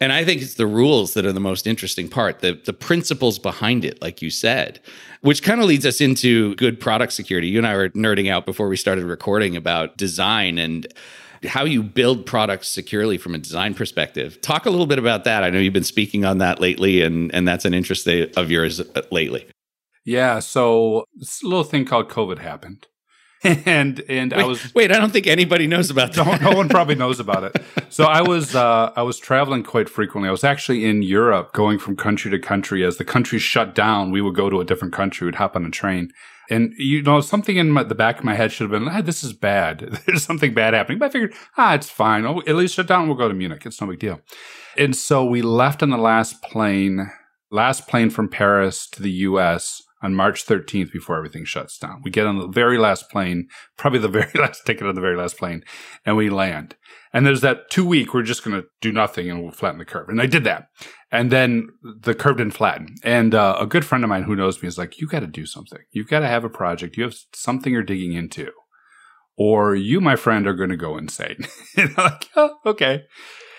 And 0.00 0.12
I 0.12 0.24
think 0.24 0.42
it's 0.42 0.54
the 0.54 0.66
rules 0.66 1.14
that 1.14 1.26
are 1.26 1.32
the 1.32 1.40
most 1.40 1.66
interesting 1.66 2.08
part, 2.08 2.40
the 2.40 2.60
the 2.64 2.72
principles 2.72 3.38
behind 3.38 3.84
it, 3.84 4.00
like 4.00 4.22
you 4.22 4.30
said, 4.30 4.80
which 5.20 5.42
kind 5.42 5.60
of 5.60 5.66
leads 5.66 5.84
us 5.84 6.00
into 6.00 6.54
good 6.56 6.80
product 6.80 7.12
security. 7.12 7.48
You 7.48 7.58
and 7.58 7.66
I 7.66 7.76
were 7.76 7.88
nerding 7.90 8.30
out 8.30 8.46
before 8.46 8.68
we 8.68 8.76
started 8.76 9.04
recording 9.04 9.56
about 9.56 9.96
design 9.96 10.58
and 10.58 10.86
how 11.44 11.64
you 11.64 11.82
build 11.82 12.26
products 12.26 12.68
securely 12.68 13.18
from 13.18 13.34
a 13.34 13.38
design 13.38 13.74
perspective. 13.74 14.40
Talk 14.40 14.66
a 14.66 14.70
little 14.70 14.86
bit 14.86 14.98
about 14.98 15.24
that. 15.24 15.44
I 15.44 15.50
know 15.50 15.58
you've 15.58 15.72
been 15.72 15.84
speaking 15.84 16.24
on 16.24 16.38
that 16.38 16.60
lately, 16.60 17.02
and 17.02 17.32
and 17.34 17.46
that's 17.46 17.64
an 17.64 17.74
interest 17.74 18.06
of 18.06 18.50
yours 18.50 18.80
uh, 18.80 19.02
lately. 19.10 19.46
Yeah. 20.04 20.38
So 20.38 21.04
this 21.16 21.42
little 21.42 21.64
thing 21.64 21.84
called 21.84 22.08
COVID 22.08 22.38
happened. 22.38 22.86
and 23.44 24.02
and 24.08 24.32
wait, 24.32 24.40
I 24.40 24.44
was 24.44 24.74
wait. 24.74 24.90
I 24.90 24.98
don't 24.98 25.12
think 25.12 25.28
anybody 25.28 25.68
knows 25.68 25.90
about 25.90 26.12
that. 26.14 26.42
No, 26.42 26.50
no 26.50 26.56
one 26.56 26.68
probably 26.68 26.94
knows 27.02 27.20
about 27.20 27.44
it. 27.44 27.62
So 27.88 28.04
I 28.04 28.20
was 28.20 28.56
uh, 28.56 28.92
I 28.96 29.02
was 29.02 29.18
traveling 29.18 29.62
quite 29.62 29.88
frequently. 29.88 30.28
I 30.28 30.32
was 30.32 30.42
actually 30.42 30.84
in 30.84 31.02
Europe, 31.02 31.52
going 31.52 31.78
from 31.78 31.94
country 31.94 32.32
to 32.32 32.38
country. 32.40 32.84
As 32.84 32.96
the 32.96 33.04
country 33.04 33.38
shut 33.38 33.76
down, 33.76 34.10
we 34.10 34.20
would 34.20 34.34
go 34.34 34.50
to 34.50 34.60
a 34.60 34.64
different 34.64 34.92
country. 34.92 35.26
We'd 35.26 35.36
hop 35.36 35.54
on 35.54 35.64
a 35.64 35.70
train, 35.70 36.10
and 36.50 36.72
you 36.78 37.00
know 37.00 37.20
something 37.20 37.56
in 37.56 37.70
my, 37.70 37.84
the 37.84 37.94
back 37.94 38.18
of 38.18 38.24
my 38.24 38.34
head 38.34 38.50
should 38.50 38.68
have 38.68 38.80
been, 38.80 38.88
ah, 38.88 39.02
"This 39.02 39.22
is 39.22 39.32
bad. 39.32 40.00
There's 40.06 40.24
something 40.24 40.52
bad 40.52 40.74
happening." 40.74 40.98
But 40.98 41.06
I 41.06 41.10
figured, 41.10 41.34
ah, 41.56 41.74
it's 41.74 41.90
fine. 41.90 42.26
Oh, 42.26 42.40
at 42.40 42.56
least 42.56 42.74
shut 42.74 42.88
down. 42.88 43.06
We'll 43.06 43.16
go 43.16 43.28
to 43.28 43.34
Munich. 43.34 43.64
It's 43.64 43.80
no 43.80 43.86
big 43.86 44.00
deal. 44.00 44.20
And 44.76 44.96
so 44.96 45.24
we 45.24 45.42
left 45.42 45.80
on 45.84 45.90
the 45.90 45.96
last 45.96 46.42
plane, 46.42 47.08
last 47.52 47.86
plane 47.86 48.10
from 48.10 48.28
Paris 48.28 48.88
to 48.90 49.02
the 49.02 49.10
U.S 49.10 49.82
on 50.02 50.14
March 50.14 50.46
13th 50.46 50.92
before 50.92 51.16
everything 51.16 51.44
shuts 51.44 51.78
down. 51.78 52.00
We 52.02 52.10
get 52.10 52.26
on 52.26 52.38
the 52.38 52.48
very 52.48 52.78
last 52.78 53.10
plane, 53.10 53.48
probably 53.76 53.98
the 53.98 54.08
very 54.20 54.32
last 54.34 54.64
ticket 54.64 54.86
on 54.86 54.94
the 54.94 55.00
very 55.00 55.16
last 55.16 55.36
plane, 55.38 55.62
and 56.04 56.16
we 56.16 56.30
land. 56.30 56.76
And 57.12 57.26
there's 57.26 57.40
that 57.40 57.70
two 57.70 57.86
week, 57.86 58.12
we're 58.12 58.22
just 58.22 58.44
going 58.44 58.60
to 58.60 58.68
do 58.80 58.92
nothing 58.92 59.30
and 59.30 59.42
we'll 59.42 59.50
flatten 59.50 59.78
the 59.78 59.84
curve. 59.84 60.08
And 60.08 60.20
I 60.20 60.26
did 60.26 60.44
that. 60.44 60.68
And 61.10 61.32
then 61.32 61.68
the 61.82 62.14
curve 62.14 62.36
didn't 62.36 62.52
flatten. 62.52 62.96
And 63.02 63.34
uh, 63.34 63.56
a 63.58 63.66
good 63.66 63.84
friend 63.84 64.04
of 64.04 64.10
mine 64.10 64.24
who 64.24 64.36
knows 64.36 64.62
me 64.62 64.68
is 64.68 64.76
like, 64.76 65.00
you 65.00 65.06
got 65.06 65.20
to 65.20 65.26
do 65.26 65.46
something. 65.46 65.80
You've 65.90 66.08
got 66.08 66.20
to 66.20 66.28
have 66.28 66.44
a 66.44 66.50
project. 66.50 66.96
You 66.96 67.04
have 67.04 67.14
something 67.32 67.72
you're 67.72 67.82
digging 67.82 68.12
into. 68.12 68.50
Or 69.36 69.74
you, 69.74 70.00
my 70.00 70.16
friend, 70.16 70.46
are 70.46 70.54
going 70.54 70.70
to 70.70 70.76
go 70.76 70.98
insane. 70.98 71.46
and 71.76 71.94
I'm 71.96 72.04
like, 72.04 72.28
oh, 72.36 72.56
okay. 72.66 73.04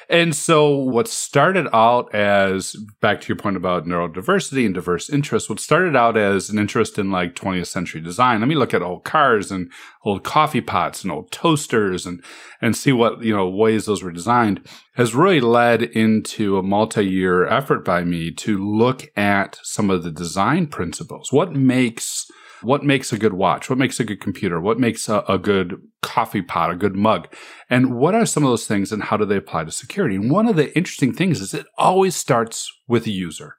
And 0.10 0.36
so 0.36 0.76
what 0.76 1.08
started 1.08 1.68
out 1.72 2.14
as 2.16 2.76
back 3.00 3.22
to 3.22 3.28
your 3.28 3.36
point 3.36 3.58
about 3.58 3.86
neurodiversity 3.86 4.66
and 4.66 4.74
diverse 4.74 5.08
interests, 5.08 5.48
what 5.48 5.60
started 5.60 5.96
out 5.96 6.18
as 6.18 6.50
an 6.50 6.58
interest 6.58 6.98
in 6.98 7.12
like 7.12 7.36
20th 7.36 7.68
century 7.68 8.02
design. 8.02 8.40
Let 8.40 8.50
me 8.50 8.56
look 8.56 8.74
at 8.74 8.82
old 8.82 9.04
cars 9.04 9.52
and 9.52 9.72
old 10.04 10.24
coffee 10.24 10.62
pots 10.62 11.04
and 11.04 11.12
old 11.12 11.32
toasters 11.32 12.08
and, 12.08 12.24
and 12.60 12.76
see 12.76 12.92
what, 12.92 13.22
you 13.22 13.36
know, 13.36 13.48
ways 13.48 13.86
those 13.86 14.02
were 14.02 14.12
designed 14.12 14.68
has 14.96 15.14
really 15.14 15.42
led 15.42 15.84
into 15.84 16.58
a 16.58 16.64
multi-year 16.64 17.46
effort 17.46 17.86
by 17.86 18.04
me 18.04 18.32
to 18.32 18.58
look 18.58 19.12
at 19.16 19.60
some 19.62 19.92
of 19.92 20.02
the 20.02 20.12
design 20.12 20.66
principles. 20.66 21.32
What 21.32 21.54
makes 21.54 22.26
What 22.62 22.84
makes 22.84 23.14
a 23.14 23.18
good 23.18 23.34
watch? 23.34 23.70
What 23.70 23.80
makes 23.80 24.00
a 24.00 24.04
good 24.04 24.20
computer? 24.20 24.60
What 24.60 24.80
makes 24.80 25.08
a, 25.08 25.24
a 25.28 25.38
good 25.38 25.82
coffee 26.02 26.42
pot, 26.42 26.72
a 26.72 26.76
good 26.76 26.96
mug? 26.96 27.28
And 27.70 27.96
what 27.96 28.16
are 28.16 28.26
some 28.26 28.44
of 28.44 28.50
those 28.50 28.68
things 28.68 28.92
and 28.92 29.04
how 29.04 29.18
do 29.18 29.26
they 29.26 29.38
apply 29.38 29.64
to 29.64 29.72
security? 29.72 30.16
And 30.16 30.32
one 30.32 30.48
of 30.48 30.56
the 30.56 30.76
interesting 30.76 31.14
things 31.14 31.42
is 31.42 31.54
it 31.54 31.66
always 31.78 32.16
starts 32.16 32.72
with 32.88 33.06
a 33.06 33.12
user, 33.12 33.56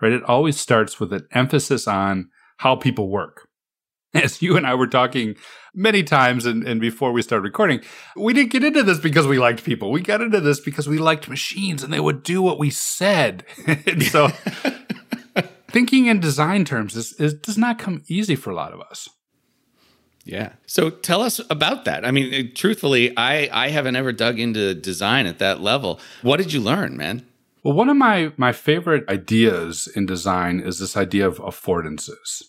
right? 0.00 0.12
It 0.12 0.22
always 0.24 0.58
starts 0.58 1.00
with 1.00 1.12
an 1.12 1.26
emphasis 1.32 1.88
on 1.88 2.28
how 2.58 2.76
people 2.76 3.08
work. 3.08 3.48
As 4.14 4.40
you 4.40 4.56
and 4.56 4.66
I 4.66 4.74
were 4.74 4.86
talking 4.86 5.36
many 5.74 6.02
times 6.02 6.46
and, 6.46 6.66
and 6.66 6.80
before 6.80 7.12
we 7.12 7.22
started 7.22 7.42
recording, 7.42 7.82
we 8.16 8.32
didn't 8.32 8.52
get 8.52 8.64
into 8.64 8.82
this 8.82 8.98
because 8.98 9.26
we 9.26 9.38
liked 9.38 9.64
people. 9.64 9.90
We 9.90 10.00
got 10.00 10.22
into 10.22 10.40
this 10.40 10.60
because 10.60 10.88
we 10.88 10.98
liked 10.98 11.28
machines 11.28 11.82
and 11.82 11.92
they 11.92 12.00
would 12.00 12.22
do 12.22 12.40
what 12.40 12.58
we 12.58 12.70
said. 12.70 13.44
so 14.10 14.30
thinking 15.76 16.06
in 16.06 16.18
design 16.18 16.64
terms 16.64 16.96
is, 16.96 17.12
is, 17.20 17.34
does 17.34 17.58
not 17.58 17.78
come 17.78 18.02
easy 18.08 18.34
for 18.34 18.48
a 18.48 18.54
lot 18.54 18.72
of 18.72 18.80
us. 18.80 19.10
Yeah. 20.24 20.52
So 20.64 20.88
tell 20.88 21.20
us 21.20 21.38
about 21.50 21.84
that. 21.84 22.02
I 22.02 22.10
mean, 22.12 22.54
truthfully, 22.54 23.12
I 23.14 23.50
I 23.52 23.68
haven't 23.68 23.94
ever 23.94 24.10
dug 24.10 24.40
into 24.40 24.74
design 24.74 25.26
at 25.26 25.38
that 25.38 25.60
level. 25.60 26.00
What 26.22 26.38
did 26.38 26.54
you 26.54 26.62
learn, 26.62 26.96
man? 26.96 27.26
Well, 27.62 27.74
one 27.74 27.90
of 27.90 27.96
my 27.98 28.32
my 28.38 28.52
favorite 28.52 29.06
ideas 29.10 29.86
in 29.94 30.06
design 30.06 30.60
is 30.60 30.78
this 30.78 30.96
idea 30.96 31.28
of 31.28 31.36
affordances. 31.40 32.42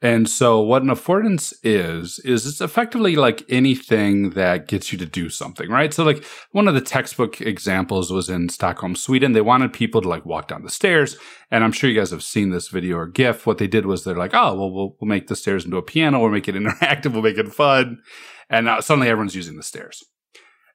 And 0.00 0.28
so 0.28 0.60
what 0.60 0.82
an 0.82 0.88
affordance 0.88 1.52
is, 1.64 2.20
is 2.20 2.46
it's 2.46 2.60
effectively 2.60 3.16
like 3.16 3.44
anything 3.48 4.30
that 4.30 4.68
gets 4.68 4.92
you 4.92 4.98
to 4.98 5.06
do 5.06 5.28
something, 5.28 5.68
right? 5.68 5.92
So 5.92 6.04
like 6.04 6.24
one 6.52 6.68
of 6.68 6.74
the 6.74 6.80
textbook 6.80 7.40
examples 7.40 8.12
was 8.12 8.28
in 8.28 8.48
Stockholm, 8.48 8.94
Sweden. 8.94 9.32
They 9.32 9.40
wanted 9.40 9.72
people 9.72 10.00
to 10.02 10.08
like 10.08 10.24
walk 10.24 10.48
down 10.48 10.62
the 10.62 10.70
stairs. 10.70 11.16
And 11.50 11.64
I'm 11.64 11.72
sure 11.72 11.90
you 11.90 11.98
guys 11.98 12.12
have 12.12 12.22
seen 12.22 12.50
this 12.50 12.68
video 12.68 12.96
or 12.96 13.06
GIF. 13.08 13.44
What 13.44 13.58
they 13.58 13.66
did 13.66 13.86
was 13.86 14.04
they're 14.04 14.14
like, 14.14 14.34
oh, 14.34 14.54
well, 14.54 14.72
we'll, 14.72 14.96
we'll 15.00 15.08
make 15.08 15.26
the 15.26 15.34
stairs 15.34 15.64
into 15.64 15.78
a 15.78 15.82
piano. 15.82 16.20
We'll 16.20 16.30
make 16.30 16.46
it 16.46 16.54
interactive. 16.56 17.12
We'll 17.12 17.22
make 17.22 17.38
it 17.38 17.52
fun. 17.52 17.98
And 18.48 18.66
now 18.66 18.78
suddenly 18.80 19.08
everyone's 19.08 19.34
using 19.34 19.56
the 19.56 19.62
stairs. 19.64 20.04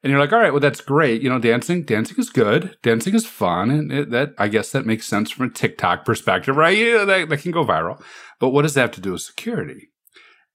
And 0.04 0.12
you're 0.12 0.20
like, 0.20 0.34
all 0.34 0.40
right, 0.40 0.52
well, 0.52 0.60
that's 0.60 0.82
great. 0.82 1.22
You 1.22 1.30
know, 1.30 1.40
dancing, 1.40 1.84
dancing 1.84 2.18
is 2.18 2.30
good. 2.30 2.78
Dancing 2.84 3.16
is 3.16 3.26
fun. 3.26 3.72
And 3.72 3.92
it, 3.92 4.10
that, 4.12 4.34
I 4.38 4.50
guess 4.50 4.72
that 4.72 4.86
makes 4.86 5.08
sense 5.08 5.32
from 5.32 5.48
a 5.48 5.50
TikTok 5.50 6.04
perspective, 6.04 6.58
right? 6.58 6.78
Yeah, 6.78 7.06
that, 7.06 7.30
that 7.30 7.38
can 7.38 7.52
go 7.52 7.66
viral. 7.66 8.04
But 8.38 8.50
what 8.50 8.64
does 8.64 8.74
that 8.74 8.82
have 8.82 8.92
to 8.92 9.02
do 9.02 9.14
with 9.14 9.22
security? 9.22 9.92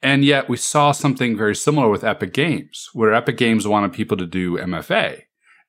And 0.03 0.23
yet 0.23 0.51
we 0.51 0.59
saw 0.59 0.93
something 0.93 1.37
very 1.37 1.57
similar 1.57 1.89
with 1.89 2.05
Epic 2.05 2.35
Games, 2.35 2.91
where 2.93 3.15
Epic 3.15 3.39
Games 3.39 3.67
wanted 3.67 3.95
people 3.95 4.19
to 4.19 4.27
do 4.27 4.59
MFA. 4.59 5.23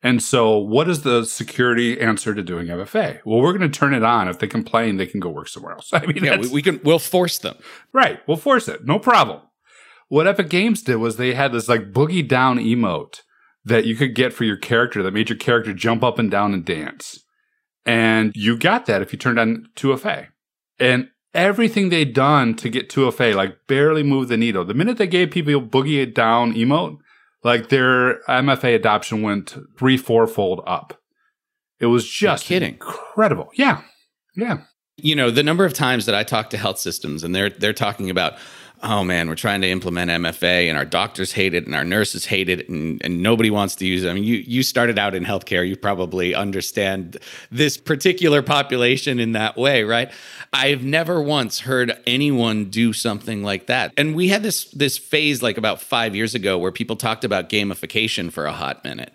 And 0.03 0.21
so 0.21 0.57
what 0.57 0.89
is 0.89 1.01
the 1.03 1.23
security 1.23 1.99
answer 1.99 2.35
to 2.35 2.43
doing 2.43 2.67
MFA? 2.67 3.19
Well, 3.25 3.39
we're 3.39 3.57
going 3.57 3.69
to 3.69 3.79
turn 3.79 3.93
it 3.93 4.03
on. 4.03 4.27
If 4.27 4.39
they 4.39 4.47
complain, 4.47 4.97
they 4.97 5.05
can 5.05 5.19
go 5.21 5.29
work 5.29 5.47
somewhere 5.47 5.73
else. 5.73 5.89
I 5.93 6.05
mean, 6.05 6.23
yeah, 6.23 6.37
we, 6.37 6.49
we 6.49 6.61
can, 6.61 6.81
we'll 6.83 6.99
force 6.99 7.37
them. 7.39 7.55
Right. 7.93 8.19
We'll 8.27 8.37
force 8.37 8.67
it. 8.67 8.85
No 8.85 8.99
problem. 8.99 9.41
What 10.09 10.27
Epic 10.27 10.49
Games 10.49 10.81
did 10.81 10.97
was 10.97 11.15
they 11.15 11.33
had 11.33 11.53
this 11.53 11.69
like 11.69 11.93
boogie 11.93 12.27
down 12.27 12.57
emote 12.57 13.21
that 13.69 13.85
you 13.85 13.95
could 13.95 14.13
get 14.13 14.33
for 14.33 14.43
your 14.43 14.57
character 14.57 15.01
that 15.01 15.13
made 15.13 15.29
your 15.29 15.37
character 15.37 15.73
jump 15.73 16.03
up 16.03 16.19
and 16.19 16.29
down 16.29 16.53
and 16.53 16.65
dance. 16.65 17.23
And 17.85 18.31
you 18.35 18.57
got 18.57 18.85
that 18.85 19.01
if 19.01 19.13
you 19.13 19.17
turned 19.17 19.39
on 19.39 19.67
2FA. 19.75 20.27
And 20.79 21.09
everything 21.33 21.89
they'd 21.89 22.13
done 22.13 22.55
to 22.55 22.69
get 22.69 22.89
2FA, 22.89 23.35
like 23.35 23.55
barely 23.67 24.03
moved 24.03 24.29
the 24.29 24.37
needle. 24.37 24.65
The 24.65 24.73
minute 24.73 24.97
they 24.97 25.07
gave 25.07 25.31
people 25.31 25.61
boogie 25.61 26.01
it 26.01 26.13
down 26.13 26.53
emote, 26.53 26.97
like 27.43 27.69
their 27.69 28.21
MFA 28.23 28.75
adoption 28.75 29.21
went 29.21 29.55
three, 29.77 29.97
fourfold 29.97 30.61
up. 30.67 30.99
It 31.79 31.87
was 31.87 32.07
just 32.07 32.45
kidding. 32.45 32.73
incredible. 32.73 33.49
Yeah. 33.53 33.81
Yeah. 34.35 34.61
You 34.97 35.15
know, 35.15 35.31
the 35.31 35.43
number 35.43 35.63
of 35.63 35.73
times 35.73 36.05
that 36.05 36.15
I 36.15 36.23
talk 36.23 36.49
to 36.49 36.57
health 36.57 36.77
systems 36.77 37.23
and 37.23 37.33
they're 37.33 37.49
they're 37.49 37.71
talking 37.71 38.09
about 38.09 38.33
oh 38.81 39.03
man, 39.03 39.27
we're 39.27 39.35
trying 39.35 39.61
to 39.61 39.69
implement 39.69 40.09
MFA 40.09 40.69
and 40.69 40.77
our 40.77 40.85
doctors 40.85 41.31
hate 41.33 41.53
it 41.53 41.65
and 41.65 41.75
our 41.75 41.83
nurses 41.83 42.25
hate 42.25 42.49
it 42.49 42.69
and, 42.69 43.01
and 43.03 43.21
nobody 43.21 43.49
wants 43.49 43.75
to 43.75 43.85
use 43.85 44.03
it. 44.03 44.09
I 44.09 44.13
mean, 44.13 44.23
you, 44.23 44.37
you 44.37 44.63
started 44.63 44.97
out 44.97 45.15
in 45.15 45.25
healthcare, 45.25 45.67
you 45.67 45.75
probably 45.75 46.33
understand 46.33 47.17
this 47.51 47.77
particular 47.77 48.41
population 48.41 49.19
in 49.19 49.33
that 49.33 49.57
way, 49.57 49.83
right? 49.83 50.11
I've 50.53 50.83
never 50.83 51.21
once 51.21 51.59
heard 51.61 51.97
anyone 52.07 52.65
do 52.65 52.93
something 52.93 53.43
like 53.43 53.67
that. 53.67 53.93
And 53.97 54.15
we 54.15 54.29
had 54.29 54.43
this 54.43 54.65
this 54.71 54.97
phase 54.97 55.43
like 55.43 55.57
about 55.57 55.81
five 55.81 56.15
years 56.15 56.33
ago 56.33 56.57
where 56.57 56.71
people 56.71 56.95
talked 56.95 57.23
about 57.23 57.49
gamification 57.49 58.31
for 58.31 58.45
a 58.45 58.53
hot 58.53 58.83
minute. 58.83 59.13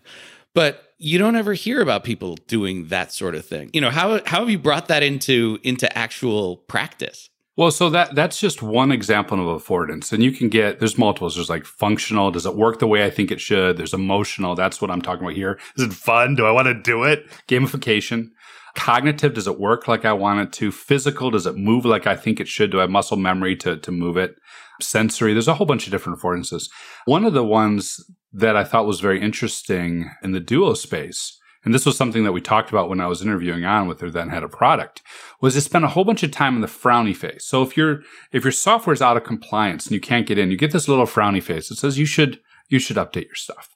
But 0.54 0.94
you 0.98 1.18
don't 1.18 1.36
ever 1.36 1.54
hear 1.54 1.80
about 1.80 2.04
people 2.04 2.36
doing 2.46 2.88
that 2.88 3.12
sort 3.12 3.34
of 3.34 3.44
thing. 3.44 3.70
You 3.72 3.80
know, 3.80 3.90
how 3.90 4.20
how 4.24 4.40
have 4.40 4.50
you 4.50 4.58
brought 4.58 4.88
that 4.88 5.02
into 5.02 5.58
into 5.62 5.96
actual 5.96 6.58
practice? 6.58 7.30
Well, 7.56 7.70
so 7.70 7.88
that 7.90 8.16
that's 8.16 8.40
just 8.40 8.62
one 8.62 8.90
example 8.90 9.38
of 9.38 9.62
affordance, 9.62 10.12
and 10.12 10.24
you 10.24 10.32
can 10.32 10.48
get 10.48 10.80
there's 10.80 10.98
multiples. 10.98 11.36
There's 11.36 11.50
like 11.50 11.64
functional. 11.64 12.32
Does 12.32 12.46
it 12.46 12.56
work 12.56 12.80
the 12.80 12.88
way 12.88 13.04
I 13.04 13.10
think 13.10 13.30
it 13.30 13.40
should? 13.40 13.76
There's 13.76 13.94
emotional. 13.94 14.56
That's 14.56 14.80
what 14.80 14.90
I'm 14.90 15.00
talking 15.00 15.22
about 15.22 15.36
here. 15.36 15.60
Is 15.76 15.84
it 15.84 15.92
fun? 15.92 16.34
Do 16.34 16.46
I 16.46 16.50
want 16.50 16.66
to 16.66 16.74
do 16.74 17.04
it? 17.04 17.26
Gamification. 17.46 18.30
Cognitive. 18.74 19.34
Does 19.34 19.46
it 19.46 19.60
work 19.60 19.86
like 19.86 20.04
I 20.04 20.12
want 20.12 20.40
it 20.40 20.52
to? 20.54 20.72
Physical. 20.72 21.30
Does 21.30 21.46
it 21.46 21.56
move 21.56 21.84
like 21.84 22.08
I 22.08 22.16
think 22.16 22.40
it 22.40 22.48
should? 22.48 22.72
Do 22.72 22.78
I 22.78 22.82
have 22.82 22.90
muscle 22.90 23.16
memory 23.16 23.54
to 23.56 23.76
to 23.76 23.92
move 23.92 24.16
it? 24.16 24.34
Sensory. 24.82 25.32
There's 25.32 25.46
a 25.46 25.54
whole 25.54 25.66
bunch 25.66 25.86
of 25.86 25.92
different 25.92 26.18
affordances. 26.18 26.68
One 27.04 27.24
of 27.24 27.34
the 27.34 27.44
ones 27.44 28.00
that 28.32 28.56
I 28.56 28.64
thought 28.64 28.86
was 28.86 28.98
very 28.98 29.20
interesting 29.20 30.10
in 30.24 30.32
the 30.32 30.40
duo 30.40 30.74
space 30.74 31.38
and 31.64 31.74
this 31.74 31.86
was 31.86 31.96
something 31.96 32.24
that 32.24 32.32
we 32.32 32.40
talked 32.40 32.70
about 32.70 32.88
when 32.88 33.00
I 33.00 33.06
was 33.06 33.22
interviewing 33.22 33.64
on 33.64 33.88
with 33.88 34.00
her 34.00 34.10
then 34.10 34.28
head 34.28 34.42
of 34.42 34.52
product, 34.52 35.02
was 35.40 35.54
to 35.54 35.60
spend 35.60 35.84
a 35.84 35.88
whole 35.88 36.04
bunch 36.04 36.22
of 36.22 36.30
time 36.30 36.54
in 36.56 36.60
the 36.60 36.66
frowny 36.66 37.16
face. 37.16 37.46
So 37.46 37.62
if 37.62 37.76
your 37.76 38.02
if 38.32 38.44
your 38.44 38.52
software 38.52 38.94
is 38.94 39.02
out 39.02 39.16
of 39.16 39.24
compliance 39.24 39.86
and 39.86 39.94
you 39.94 40.00
can't 40.00 40.26
get 40.26 40.38
in, 40.38 40.50
you 40.50 40.56
get 40.56 40.72
this 40.72 40.88
little 40.88 41.06
frowny 41.06 41.42
face 41.42 41.68
that 41.68 41.76
says 41.76 41.98
you 41.98 42.06
should 42.06 42.40
you 42.68 42.78
should 42.78 42.96
update 42.96 43.26
your 43.26 43.34
stuff. 43.34 43.70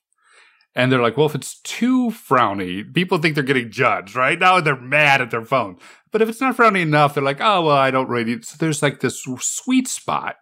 And 0.75 0.93
they're 0.93 1.03
like, 1.03 1.17
well, 1.17 1.27
if 1.27 1.35
it's 1.35 1.61
too 1.63 2.11
frowny, 2.11 2.93
people 2.95 3.19
think 3.19 3.35
they're 3.35 3.43
getting 3.43 3.71
judged, 3.71 4.15
right? 4.15 4.39
Now 4.39 4.61
they're 4.61 4.81
mad 4.81 5.21
at 5.21 5.31
their 5.31 5.45
phone. 5.45 5.79
But 6.13 6.23
if 6.23 6.29
it's 6.29 6.41
not 6.41 6.57
frowny 6.57 6.83
enough, 6.83 7.15
they're 7.15 7.23
like, 7.23 7.41
oh, 7.41 7.63
well, 7.63 7.77
I 7.77 7.91
don't 7.91 8.09
really. 8.09 8.41
So 8.43 8.57
there's 8.59 8.83
like 8.83 9.01
this 9.01 9.27
sweet 9.41 9.89
spot 9.89 10.37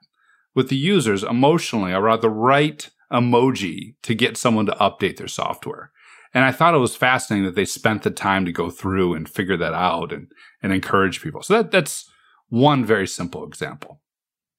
with 0.55 0.69
the 0.69 0.77
users 0.77 1.23
emotionally 1.23 1.93
around 1.93 2.23
the 2.23 2.31
right 2.31 2.89
emoji 3.13 3.95
to 4.03 4.15
get 4.15 4.37
someone 4.37 4.67
to 4.67 4.73
update 4.73 5.17
their 5.17 5.29
software. 5.29 5.91
And 6.35 6.45
I 6.45 6.53
thought 6.53 6.75
it 6.75 6.79
was 6.79 6.97
fascinating 6.97 7.47
that 7.47 7.55
they 7.55 7.65
spent 7.65 8.03
the 8.03 8.11
time 8.11 8.45
to 8.45 8.53
go 8.53 8.71
through 8.71 9.15
and 9.15 9.29
figure 9.29 9.57
that 9.57 9.75
out 9.75 10.13
and, 10.13 10.29
and 10.63 10.73
encourage 10.73 11.23
people. 11.23 11.43
So 11.43 11.55
that, 11.55 11.71
that's 11.71 12.11
one 12.49 12.85
very 12.85 13.07
simple 13.07 13.45
example. 13.45 14.01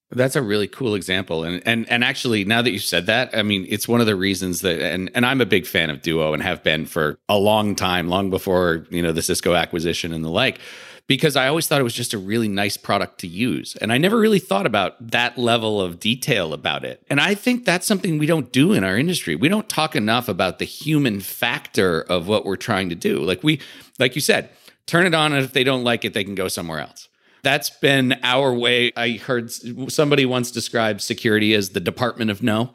That's 0.09 0.37
a 0.37 0.41
really 0.41 0.69
cool 0.69 0.95
example. 0.95 1.43
And 1.43 1.61
and 1.65 1.89
and 1.89 2.01
actually 2.01 2.45
now 2.45 2.61
that 2.61 2.71
you 2.71 2.79
said 2.79 3.07
that, 3.07 3.37
I 3.37 3.43
mean, 3.43 3.65
it's 3.67 3.89
one 3.89 3.99
of 3.99 4.07
the 4.07 4.15
reasons 4.15 4.61
that 4.61 4.79
and 4.79 5.11
and 5.13 5.25
I'm 5.25 5.41
a 5.41 5.45
big 5.45 5.65
fan 5.65 5.89
of 5.89 6.01
Duo 6.01 6.33
and 6.33 6.41
have 6.41 6.63
been 6.63 6.85
for 6.85 7.19
a 7.27 7.37
long 7.37 7.75
time, 7.75 8.07
long 8.07 8.29
before, 8.29 8.85
you 8.89 9.01
know, 9.01 9.11
the 9.11 9.21
Cisco 9.21 9.53
acquisition 9.53 10.13
and 10.13 10.23
the 10.23 10.29
like 10.29 10.59
because 11.07 11.37
I 11.37 11.47
always 11.47 11.67
thought 11.67 11.79
it 11.79 11.85
was 11.85 11.93
just 11.93 12.13
a 12.13 12.17
really 12.17 12.49
nice 12.49 12.75
product 12.75 13.19
to 13.21 13.27
use. 13.27 13.75
And 13.77 13.93
I 13.93 13.97
never 13.97 14.19
really 14.19 14.39
thought 14.39 14.65
about 14.65 15.11
that 15.11 15.37
level 15.37 15.81
of 15.81 15.99
detail 15.99 16.53
about 16.53 16.83
it. 16.83 17.01
And 17.09 17.21
I 17.21 17.33
think 17.33 17.63
that's 17.63 17.87
something 17.87 18.17
we 18.17 18.25
don't 18.25 18.51
do 18.51 18.73
in 18.73 18.83
our 18.83 18.97
industry. 18.97 19.35
We 19.35 19.47
don't 19.47 19.69
talk 19.69 19.95
enough 19.95 20.27
about 20.27 20.59
the 20.59 20.65
human 20.65 21.21
factor 21.21 22.01
of 22.01 22.27
what 22.27 22.45
we're 22.45 22.57
trying 22.57 22.89
to 22.89 22.95
do. 22.95 23.19
Like 23.19 23.41
we, 23.41 23.61
like 23.99 24.15
you 24.15 24.21
said, 24.21 24.49
turn 24.85 25.05
it 25.05 25.13
on, 25.13 25.33
and 25.33 25.43
if 25.43 25.53
they 25.53 25.63
don't 25.63 25.83
like 25.83 26.03
it, 26.03 26.13
they 26.13 26.25
can 26.25 26.35
go 26.35 26.49
somewhere 26.49 26.79
else. 26.79 27.07
That's 27.41 27.69
been 27.69 28.19
our 28.23 28.53
way. 28.53 28.91
I 28.97 29.11
heard 29.11 29.51
somebody 29.89 30.25
once 30.25 30.51
describe 30.51 30.99
security 30.99 31.53
as 31.53 31.69
the 31.69 31.79
department 31.79 32.31
of 32.31 32.43
no 32.43 32.73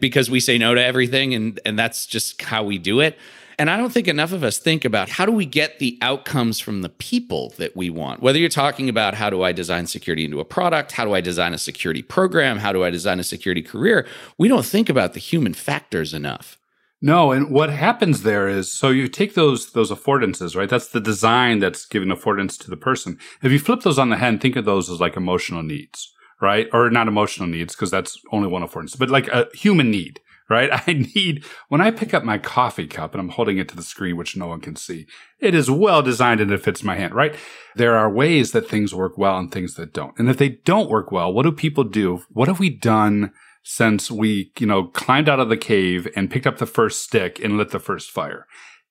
because 0.00 0.28
we 0.28 0.40
say 0.40 0.58
no 0.58 0.74
to 0.74 0.84
everything 0.84 1.32
and 1.32 1.58
and 1.64 1.78
that's 1.78 2.04
just 2.04 2.42
how 2.42 2.64
we 2.64 2.76
do 2.76 3.00
it. 3.00 3.16
And 3.62 3.70
I 3.70 3.76
don't 3.76 3.92
think 3.92 4.08
enough 4.08 4.32
of 4.32 4.42
us 4.42 4.58
think 4.58 4.84
about 4.84 5.08
how 5.08 5.24
do 5.24 5.30
we 5.30 5.46
get 5.46 5.78
the 5.78 5.96
outcomes 6.02 6.58
from 6.58 6.82
the 6.82 6.88
people 6.88 7.54
that 7.58 7.76
we 7.76 7.90
want? 7.90 8.20
Whether 8.20 8.40
you're 8.40 8.48
talking 8.48 8.88
about 8.88 9.14
how 9.14 9.30
do 9.30 9.44
I 9.44 9.52
design 9.52 9.86
security 9.86 10.24
into 10.24 10.40
a 10.40 10.44
product, 10.44 10.90
how 10.90 11.04
do 11.04 11.14
I 11.14 11.20
design 11.20 11.54
a 11.54 11.58
security 11.58 12.02
program, 12.02 12.58
how 12.58 12.72
do 12.72 12.82
I 12.82 12.90
design 12.90 13.20
a 13.20 13.22
security 13.22 13.62
career, 13.62 14.04
we 14.36 14.48
don't 14.48 14.66
think 14.66 14.88
about 14.88 15.12
the 15.12 15.20
human 15.20 15.54
factors 15.54 16.12
enough. 16.12 16.58
No, 17.00 17.30
and 17.30 17.52
what 17.52 17.70
happens 17.70 18.24
there 18.24 18.48
is 18.48 18.72
so 18.72 18.88
you 18.88 19.06
take 19.06 19.34
those 19.34 19.70
those 19.70 19.92
affordances, 19.92 20.56
right? 20.56 20.68
That's 20.68 20.88
the 20.88 20.98
design 20.98 21.60
that's 21.60 21.86
giving 21.86 22.08
affordance 22.08 22.58
to 22.64 22.68
the 22.68 22.76
person. 22.76 23.16
If 23.44 23.52
you 23.52 23.60
flip 23.60 23.82
those 23.82 23.96
on 23.96 24.08
the 24.08 24.16
head, 24.16 24.40
think 24.40 24.56
of 24.56 24.64
those 24.64 24.90
as 24.90 24.98
like 24.98 25.16
emotional 25.16 25.62
needs, 25.62 26.12
right? 26.40 26.66
Or 26.72 26.90
not 26.90 27.06
emotional 27.06 27.46
needs 27.46 27.76
because 27.76 27.92
that's 27.92 28.18
only 28.32 28.48
one 28.48 28.66
affordance, 28.66 28.98
but 28.98 29.08
like 29.08 29.28
a 29.28 29.46
human 29.54 29.88
need 29.88 30.18
right? 30.52 30.70
I 30.86 30.92
need, 30.92 31.44
when 31.68 31.80
I 31.80 31.90
pick 31.90 32.14
up 32.14 32.22
my 32.22 32.38
coffee 32.38 32.86
cup 32.86 33.12
and 33.12 33.20
I'm 33.20 33.30
holding 33.30 33.58
it 33.58 33.68
to 33.70 33.76
the 33.76 33.82
screen, 33.82 34.16
which 34.16 34.36
no 34.36 34.46
one 34.46 34.60
can 34.60 34.76
see, 34.76 35.06
it 35.40 35.54
is 35.54 35.70
well 35.70 36.02
designed 36.02 36.40
and 36.40 36.52
it 36.52 36.62
fits 36.62 36.84
my 36.84 36.94
hand, 36.94 37.14
right? 37.14 37.34
There 37.74 37.96
are 37.96 38.12
ways 38.12 38.52
that 38.52 38.68
things 38.68 38.94
work 38.94 39.18
well 39.18 39.38
and 39.38 39.50
things 39.50 39.74
that 39.74 39.92
don't. 39.92 40.16
And 40.18 40.28
if 40.28 40.36
they 40.36 40.50
don't 40.50 40.90
work 40.90 41.10
well, 41.10 41.32
what 41.32 41.42
do 41.42 41.52
people 41.52 41.84
do? 41.84 42.22
What 42.28 42.48
have 42.48 42.60
we 42.60 42.70
done 42.70 43.32
since 43.64 44.10
we, 44.10 44.52
you 44.58 44.66
know, 44.66 44.84
climbed 44.84 45.28
out 45.28 45.40
of 45.40 45.48
the 45.48 45.56
cave 45.56 46.06
and 46.14 46.30
picked 46.30 46.46
up 46.46 46.58
the 46.58 46.66
first 46.66 47.02
stick 47.02 47.40
and 47.42 47.56
lit 47.56 47.70
the 47.70 47.80
first 47.80 48.10
fire? 48.10 48.46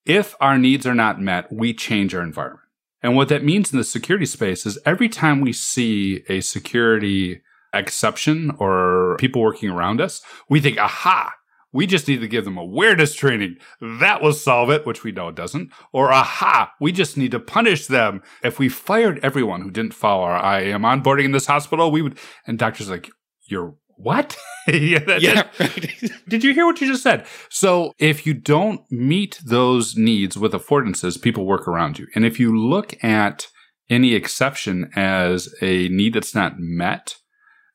If 0.06 0.36
our 0.42 0.58
needs 0.58 0.88
are 0.88 0.96
not 0.96 1.22
met, 1.22 1.52
we 1.52 1.74
change 1.74 2.16
our 2.16 2.24
environment. 2.24 2.62
And 3.04 3.16
what 3.16 3.30
that 3.30 3.44
means 3.44 3.72
in 3.72 3.78
the 3.78 3.84
security 3.84 4.26
space 4.26 4.66
is 4.66 4.80
every 4.86 5.10
time 5.10 5.42
we 5.42 5.54
see 5.54 6.24
a 6.30 6.42
security 6.42 7.42
exception 7.74 8.52
or 8.60 9.18
people 9.20 9.42
working 9.42 9.70
around 9.70 10.02
us, 10.02 10.22
we 10.50 10.60
think, 10.60 10.78
aha, 10.78 11.34
we 11.74 11.88
just 11.88 12.08
need 12.08 12.22
to 12.22 12.28
give 12.28 12.46
them 12.46 12.58
awareness 12.58 13.16
training. 13.16 13.58
That 13.80 14.22
will 14.22 14.34
solve 14.34 14.70
it, 14.70 14.86
which 14.86 15.04
we 15.04 15.12
know 15.12 15.30
it 15.30 15.36
doesn't. 15.36 15.72
Or 15.94 16.12
aha, 16.12 16.74
we 16.80 16.92
just 16.92 17.18
need 17.18 17.32
to 17.32 17.40
punish 17.40 17.88
them. 17.88 18.22
If 18.44 18.60
we 18.60 18.70
fired 18.70 19.20
everyone 19.24 19.62
who 19.62 19.72
didn't 19.72 19.94
follow 19.94 20.24
our 20.24 20.60
IAM 20.60 20.82
onboarding 20.82 21.26
in 21.26 21.32
this 21.32 21.46
hospital, 21.46 21.92
we 21.92 22.02
would, 22.02 22.18
and 22.46 22.60
doctors 22.60 22.90
like, 22.90 23.10
you're 23.44 23.76
what? 23.96 24.36
yeah, 24.68 25.18
yeah 25.20 25.44
right. 25.60 26.12
did 26.28 26.44
you 26.44 26.54
hear 26.54 26.66
what 26.66 26.82
you 26.82 26.88
just 26.88 27.04
said? 27.04 27.26
So 27.50 27.94
if 28.00 28.26
you 28.26 28.34
don't 28.34 28.82
meet 28.92 29.40
those 29.46 29.96
needs 29.96 30.38
with 30.38 30.54
affordances, 30.54 31.22
people 31.22 31.46
work 31.46 31.68
around 31.68 32.00
you. 32.00 32.08
And 32.16 32.26
if 32.26 32.40
you 32.40 32.58
look 32.58 33.02
at 33.04 33.48
any 33.90 34.14
exception 34.16 34.90
as 34.96 35.54
a 35.62 35.90
need 35.90 36.14
that's 36.14 36.34
not 36.34 36.54
met, 36.58 37.16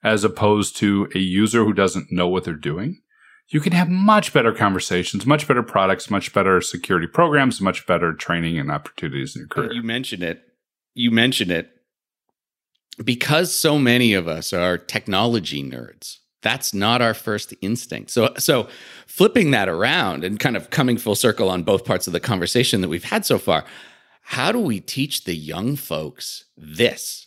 as 0.02 0.24
opposed 0.24 0.76
to 0.76 1.08
a 1.14 1.18
user 1.18 1.64
who 1.64 1.72
doesn't 1.72 2.12
know 2.12 2.28
what 2.28 2.44
they're 2.44 2.54
doing, 2.54 3.00
you 3.48 3.60
can 3.60 3.72
have 3.72 3.88
much 3.88 4.32
better 4.32 4.52
conversations, 4.52 5.24
much 5.24 5.46
better 5.46 5.62
products, 5.62 6.10
much 6.10 6.32
better 6.32 6.60
security 6.60 7.06
programs, 7.06 7.60
much 7.60 7.86
better 7.86 8.12
training 8.12 8.58
and 8.58 8.70
opportunities 8.70 9.36
in 9.36 9.40
your 9.40 9.48
career. 9.48 9.72
You 9.72 9.82
mentioned 9.82 10.22
it. 10.22 10.42
You 10.94 11.10
mentioned 11.10 11.50
it. 11.50 11.70
Because 13.04 13.54
so 13.54 13.78
many 13.78 14.14
of 14.14 14.26
us 14.26 14.52
are 14.52 14.78
technology 14.78 15.62
nerds, 15.62 16.16
that's 16.42 16.72
not 16.72 17.02
our 17.02 17.12
first 17.12 17.52
instinct. 17.60 18.10
So 18.10 18.32
so 18.38 18.68
flipping 19.06 19.50
that 19.50 19.68
around 19.68 20.24
and 20.24 20.40
kind 20.40 20.56
of 20.56 20.70
coming 20.70 20.96
full 20.96 21.14
circle 21.14 21.50
on 21.50 21.62
both 21.62 21.84
parts 21.84 22.06
of 22.06 22.12
the 22.12 22.20
conversation 22.20 22.80
that 22.80 22.88
we've 22.88 23.04
had 23.04 23.26
so 23.26 23.38
far, 23.38 23.64
how 24.22 24.50
do 24.50 24.58
we 24.58 24.80
teach 24.80 25.24
the 25.24 25.36
young 25.36 25.76
folks 25.76 26.44
this? 26.56 27.25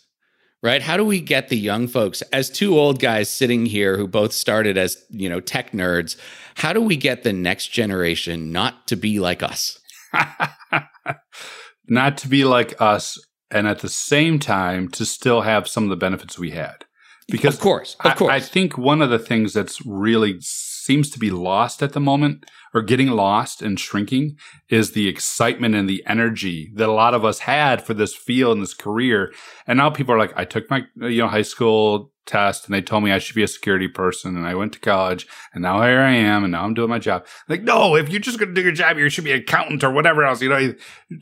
Right? 0.62 0.82
How 0.82 0.96
do 0.96 1.04
we 1.04 1.20
get 1.20 1.48
the 1.48 1.58
young 1.58 1.88
folks 1.88 2.22
as 2.32 2.50
two 2.50 2.78
old 2.78 3.00
guys 3.00 3.30
sitting 3.30 3.66
here 3.66 3.96
who 3.96 4.06
both 4.06 4.32
started 4.32 4.76
as 4.76 4.96
you 5.10 5.28
know 5.28 5.40
tech 5.40 5.72
nerds 5.72 6.16
how 6.60 6.74
do 6.74 6.80
we 6.82 6.96
get 6.96 7.22
the 7.22 7.32
next 7.32 7.68
generation 7.68 8.52
not 8.52 8.86
to 8.88 8.96
be 8.96 9.18
like 9.18 9.42
us? 9.42 9.78
Not 11.88 12.18
to 12.18 12.28
be 12.28 12.44
like 12.44 12.80
us 12.80 13.18
and 13.50 13.66
at 13.66 13.78
the 13.78 13.88
same 13.88 14.38
time 14.38 14.88
to 14.90 15.06
still 15.06 15.40
have 15.40 15.66
some 15.66 15.84
of 15.84 15.90
the 15.90 15.96
benefits 15.96 16.38
we 16.38 16.50
had. 16.50 16.84
Because 17.28 17.54
of 17.54 17.60
course 17.60 17.96
of 18.04 18.16
course 18.16 18.30
I, 18.30 18.36
I 18.36 18.40
think 18.40 18.76
one 18.76 19.00
of 19.00 19.08
the 19.08 19.18
things 19.18 19.54
that's 19.54 19.84
really 19.86 20.38
seems 20.90 21.08
to 21.08 21.20
be 21.20 21.30
lost 21.30 21.84
at 21.84 21.92
the 21.92 22.00
moment 22.00 22.44
or 22.74 22.82
getting 22.82 23.10
lost 23.10 23.62
and 23.62 23.78
shrinking 23.78 24.36
is 24.70 24.90
the 24.90 25.06
excitement 25.06 25.76
and 25.76 25.88
the 25.88 26.02
energy 26.04 26.72
that 26.74 26.88
a 26.88 26.92
lot 26.92 27.14
of 27.14 27.24
us 27.24 27.38
had 27.38 27.80
for 27.80 27.94
this 27.94 28.12
field 28.12 28.54
and 28.54 28.62
this 28.62 28.74
career. 28.74 29.32
And 29.68 29.76
now 29.76 29.88
people 29.88 30.12
are 30.12 30.18
like, 30.18 30.32
I 30.34 30.44
took 30.44 30.68
my, 30.68 30.82
you 30.96 31.18
know, 31.18 31.28
high 31.28 31.42
school 31.42 32.10
test 32.26 32.64
and 32.64 32.74
they 32.74 32.82
told 32.82 33.04
me 33.04 33.12
I 33.12 33.20
should 33.20 33.36
be 33.36 33.44
a 33.44 33.48
security 33.48 33.86
person 33.86 34.36
and 34.36 34.44
I 34.44 34.56
went 34.56 34.72
to 34.72 34.80
college 34.80 35.28
and 35.54 35.62
now 35.62 35.80
here 35.80 36.00
I 36.00 36.10
am 36.10 36.42
and 36.42 36.50
now 36.50 36.64
I'm 36.64 36.74
doing 36.74 36.90
my 36.90 36.98
job. 36.98 37.24
Like, 37.48 37.62
no, 37.62 37.94
if 37.94 38.08
you're 38.08 38.18
just 38.18 38.40
going 38.40 38.48
to 38.48 38.54
do 38.54 38.62
your 38.62 38.72
job, 38.72 38.98
you 38.98 39.08
should 39.10 39.22
be 39.22 39.30
an 39.30 39.42
accountant 39.42 39.84
or 39.84 39.92
whatever 39.92 40.24
else, 40.24 40.42
you 40.42 40.48
know, 40.48 40.74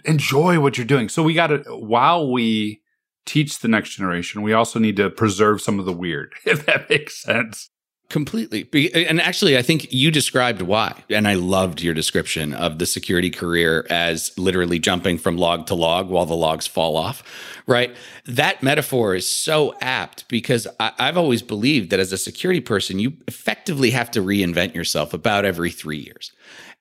enjoy 0.07 0.61
what 0.61 0.79
you're 0.79 0.87
doing. 0.87 1.11
So 1.11 1.23
we 1.23 1.35
got 1.35 1.49
to, 1.49 1.59
while 1.69 2.33
we 2.33 2.81
teach 3.27 3.59
the 3.59 3.69
next 3.69 3.97
generation, 3.97 4.41
we 4.41 4.55
also 4.55 4.79
need 4.79 4.97
to 4.97 5.11
preserve 5.11 5.61
some 5.61 5.79
of 5.79 5.85
the 5.85 5.93
weird, 5.93 6.33
if 6.47 6.65
that 6.65 6.89
makes 6.89 7.21
sense. 7.21 7.69
Completely. 8.11 8.95
And 8.95 9.21
actually, 9.21 9.59
I 9.59 9.63
think 9.63 9.93
you 9.93 10.11
described 10.11 10.63
why. 10.63 11.05
And 11.11 11.29
I 11.29 11.35
loved 11.35 11.83
your 11.83 11.93
description 11.93 12.55
of 12.55 12.79
the 12.79 12.87
security 12.87 13.29
career 13.29 13.87
as 13.91 14.33
literally 14.39 14.79
jumping 14.79 15.19
from 15.19 15.37
log 15.37 15.67
to 15.67 15.75
log 15.75 16.09
while 16.09 16.25
the 16.25 16.35
logs 16.35 16.67
fall 16.67 16.97
off, 16.97 17.23
right? 17.67 17.95
That 18.25 18.63
metaphor 18.63 19.15
is 19.15 19.31
so 19.31 19.75
apt 19.83 20.27
because 20.29 20.67
I, 20.81 20.93
have 20.97 21.19
always 21.19 21.43
believed 21.43 21.91
that 21.91 22.01
as 22.01 22.11
a 22.11 22.17
security 22.17 22.63
person, 22.63 22.99
you 22.99 23.13
effectively 23.27 23.91
have 23.91 24.11
to 24.13 24.23
reinvent 24.23 24.75
yourself 24.75 25.13
about 25.13 25.45
every 25.45 25.71
three 25.71 25.99
years. 25.99 26.33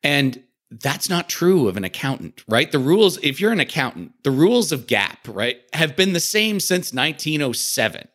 And 0.04 0.42
that's 0.72 1.10
not 1.10 1.28
true 1.28 1.68
of 1.68 1.76
an 1.76 1.84
accountant, 1.84 2.42
right? 2.48 2.72
The 2.72 2.80
rules, 2.80 3.18
if 3.22 3.42
you're 3.42 3.52
an 3.52 3.60
accountant, 3.60 4.14
the 4.24 4.32
rules 4.32 4.72
of 4.72 4.88
GAAP, 4.88 5.18
right, 5.28 5.58
have 5.74 5.98
been 5.98 6.14
the 6.14 6.22
same 6.22 6.62
since 6.62 6.94
1907. 6.94 8.08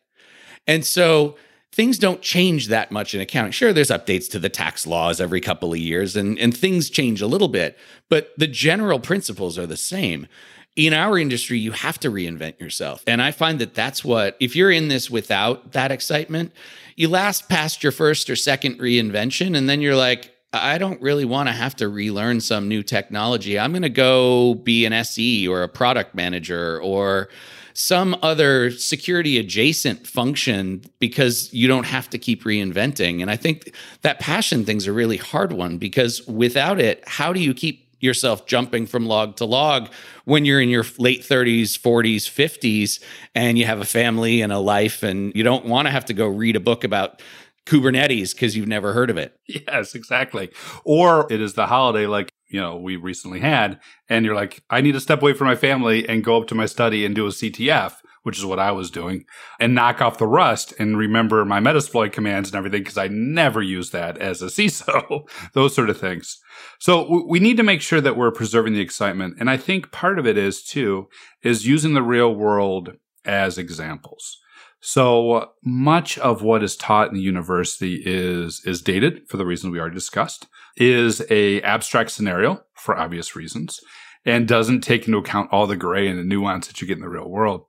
And 0.65 0.83
so, 0.83 1.35
things 1.73 1.97
don't 1.97 2.21
change 2.21 2.67
that 2.67 2.91
much 2.91 3.15
in 3.15 3.21
accounting. 3.21 3.51
Sure, 3.51 3.73
there's 3.73 3.89
updates 3.89 4.29
to 4.29 4.37
the 4.37 4.47
tax 4.47 4.85
laws 4.85 5.19
every 5.19 5.41
couple 5.41 5.73
of 5.73 5.79
years 5.79 6.15
and, 6.15 6.37
and 6.37 6.55
things 6.55 6.87
change 6.87 7.19
a 7.19 7.25
little 7.25 7.47
bit, 7.47 7.79
but 8.09 8.31
the 8.37 8.45
general 8.45 8.99
principles 8.99 9.57
are 9.57 9.65
the 9.65 9.75
same. 9.75 10.27
In 10.75 10.93
our 10.93 11.17
industry, 11.17 11.57
you 11.57 11.71
have 11.71 11.99
to 12.01 12.11
reinvent 12.11 12.59
yourself. 12.59 13.03
And 13.07 13.23
I 13.23 13.31
find 13.31 13.57
that 13.57 13.73
that's 13.73 14.05
what, 14.05 14.37
if 14.39 14.55
you're 14.55 14.69
in 14.69 14.87
this 14.87 15.09
without 15.09 15.71
that 15.71 15.91
excitement, 15.91 16.51
you 16.95 17.09
last 17.09 17.49
past 17.49 17.81
your 17.81 17.91
first 17.91 18.29
or 18.29 18.35
second 18.35 18.77
reinvention, 18.77 19.57
and 19.57 19.67
then 19.67 19.81
you're 19.81 19.95
like, 19.95 20.31
I 20.53 20.77
don't 20.77 21.01
really 21.01 21.25
want 21.25 21.49
to 21.49 21.53
have 21.53 21.75
to 21.77 21.87
relearn 21.87 22.39
some 22.39 22.67
new 22.67 22.83
technology. 22.83 23.57
I'm 23.57 23.71
going 23.71 23.81
to 23.81 23.89
go 23.89 24.53
be 24.53 24.85
an 24.85 24.93
SE 24.93 25.47
or 25.47 25.63
a 25.63 25.67
product 25.67 26.13
manager 26.13 26.79
or 26.81 27.29
some 27.73 28.15
other 28.21 28.71
security 28.71 29.37
adjacent 29.37 30.05
function 30.07 30.83
because 30.99 31.53
you 31.53 31.67
don't 31.67 31.85
have 31.85 32.09
to 32.11 32.17
keep 32.17 32.43
reinventing. 32.43 33.21
And 33.21 33.29
I 33.29 33.35
think 33.35 33.75
that 34.01 34.19
passion 34.19 34.65
thing's 34.65 34.87
a 34.87 34.93
really 34.93 35.17
hard 35.17 35.53
one 35.53 35.77
because 35.77 36.25
without 36.27 36.79
it, 36.79 37.03
how 37.07 37.33
do 37.33 37.39
you 37.39 37.53
keep 37.53 37.83
yourself 37.99 38.45
jumping 38.45 38.85
from 38.85 39.05
log 39.05 39.37
to 39.37 39.45
log 39.45 39.89
when 40.25 40.43
you're 40.43 40.61
in 40.61 40.69
your 40.69 40.83
late 40.99 41.21
30s, 41.21 41.79
40s, 41.79 42.29
50s, 42.29 43.01
and 43.33 43.57
you 43.57 43.65
have 43.65 43.79
a 43.79 43.85
family 43.85 44.41
and 44.41 44.51
a 44.51 44.59
life, 44.59 45.03
and 45.03 45.33
you 45.33 45.41
don't 45.41 45.65
want 45.65 45.87
to 45.87 45.89
have 45.89 46.03
to 46.05 46.13
go 46.13 46.27
read 46.27 46.57
a 46.57 46.59
book 46.59 46.83
about 46.83 47.21
Kubernetes 47.65 48.33
because 48.33 48.57
you've 48.57 48.67
never 48.67 48.91
heard 48.91 49.09
of 49.09 49.17
it. 49.17 49.37
Yes, 49.47 49.95
exactly. 49.95 50.51
Or 50.83 51.31
it 51.31 51.39
is 51.39 51.53
the 51.53 51.65
holiday 51.65 52.05
like 52.05 52.32
you 52.53 52.61
know 52.61 52.77
we 52.77 52.95
recently 52.95 53.39
had 53.39 53.79
and 54.07 54.23
you're 54.23 54.35
like 54.35 54.63
i 54.69 54.79
need 54.79 54.93
to 54.93 55.01
step 55.01 55.21
away 55.21 55.33
from 55.33 55.47
my 55.47 55.55
family 55.55 56.07
and 56.07 56.23
go 56.23 56.39
up 56.39 56.47
to 56.47 56.55
my 56.55 56.67
study 56.67 57.05
and 57.05 57.15
do 57.15 57.25
a 57.25 57.31
ctf 57.31 57.95
which 58.21 58.37
is 58.37 58.45
what 58.45 58.59
i 58.59 58.71
was 58.71 58.91
doing 58.91 59.25
and 59.59 59.75
knock 59.75 60.01
off 60.01 60.19
the 60.19 60.27
rust 60.27 60.73
and 60.79 60.97
remember 60.97 61.43
my 61.43 61.59
metasploit 61.59 62.13
commands 62.13 62.49
and 62.49 62.55
everything 62.55 62.81
because 62.81 62.97
i 62.97 63.07
never 63.07 63.61
use 63.61 63.89
that 63.89 64.17
as 64.19 64.41
a 64.41 64.45
ciso 64.57 65.27
those 65.53 65.75
sort 65.75 65.89
of 65.89 65.99
things. 65.99 66.39
So 66.79 67.25
we 67.27 67.39
need 67.39 67.57
to 67.57 67.63
make 67.63 67.81
sure 67.81 68.01
that 68.01 68.15
we're 68.15 68.31
preserving 68.31 68.73
the 68.73 68.81
excitement 68.81 69.35
and 69.39 69.49
i 69.49 69.57
think 69.57 69.91
part 69.91 70.19
of 70.19 70.27
it 70.27 70.37
is 70.37 70.63
too 70.63 71.07
is 71.41 71.67
using 71.67 71.93
the 71.93 72.03
real 72.03 72.33
world 72.33 72.93
as 73.25 73.57
examples. 73.57 74.39
So 74.85 75.51
much 75.63 76.17
of 76.17 76.41
what 76.41 76.61
is 76.61 76.75
taught 76.75 77.07
in 77.07 77.13
the 77.13 77.21
university 77.21 78.03
is 78.05 78.61
is 78.65 78.81
dated 78.81 79.27
for 79.29 79.37
the 79.37 79.45
reasons 79.45 79.71
we 79.71 79.79
already 79.79 79.95
discussed 79.95 80.45
is 80.75 81.21
a 81.29 81.61
abstract 81.61 82.11
scenario 82.11 82.63
for 82.73 82.97
obvious 82.97 83.35
reasons 83.35 83.79
and 84.25 84.47
doesn't 84.47 84.81
take 84.81 85.05
into 85.07 85.19
account 85.19 85.49
all 85.51 85.67
the 85.67 85.75
gray 85.75 86.07
and 86.07 86.17
the 86.17 86.23
nuance 86.23 86.67
that 86.67 86.81
you 86.81 86.87
get 86.87 86.97
in 86.97 87.03
the 87.03 87.09
real 87.09 87.29
world. 87.29 87.65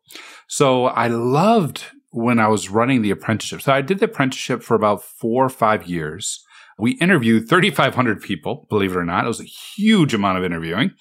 So 0.46 0.86
I 0.86 1.08
loved 1.08 1.84
when 2.10 2.38
I 2.38 2.48
was 2.48 2.70
running 2.70 3.02
the 3.02 3.10
apprenticeship. 3.10 3.62
So 3.62 3.72
I 3.72 3.80
did 3.80 3.98
the 3.98 4.04
apprenticeship 4.04 4.62
for 4.62 4.74
about 4.74 5.02
four 5.02 5.44
or 5.44 5.50
five 5.50 5.86
years. 5.86 6.44
We 6.78 6.92
interviewed 6.92 7.48
3,500 7.48 8.22
people, 8.22 8.66
believe 8.70 8.92
it 8.92 8.98
or 8.98 9.04
not. 9.04 9.24
It 9.24 9.28
was 9.28 9.40
a 9.40 9.44
huge 9.44 10.14
amount 10.14 10.38
of 10.38 10.44
interviewing. 10.44 10.92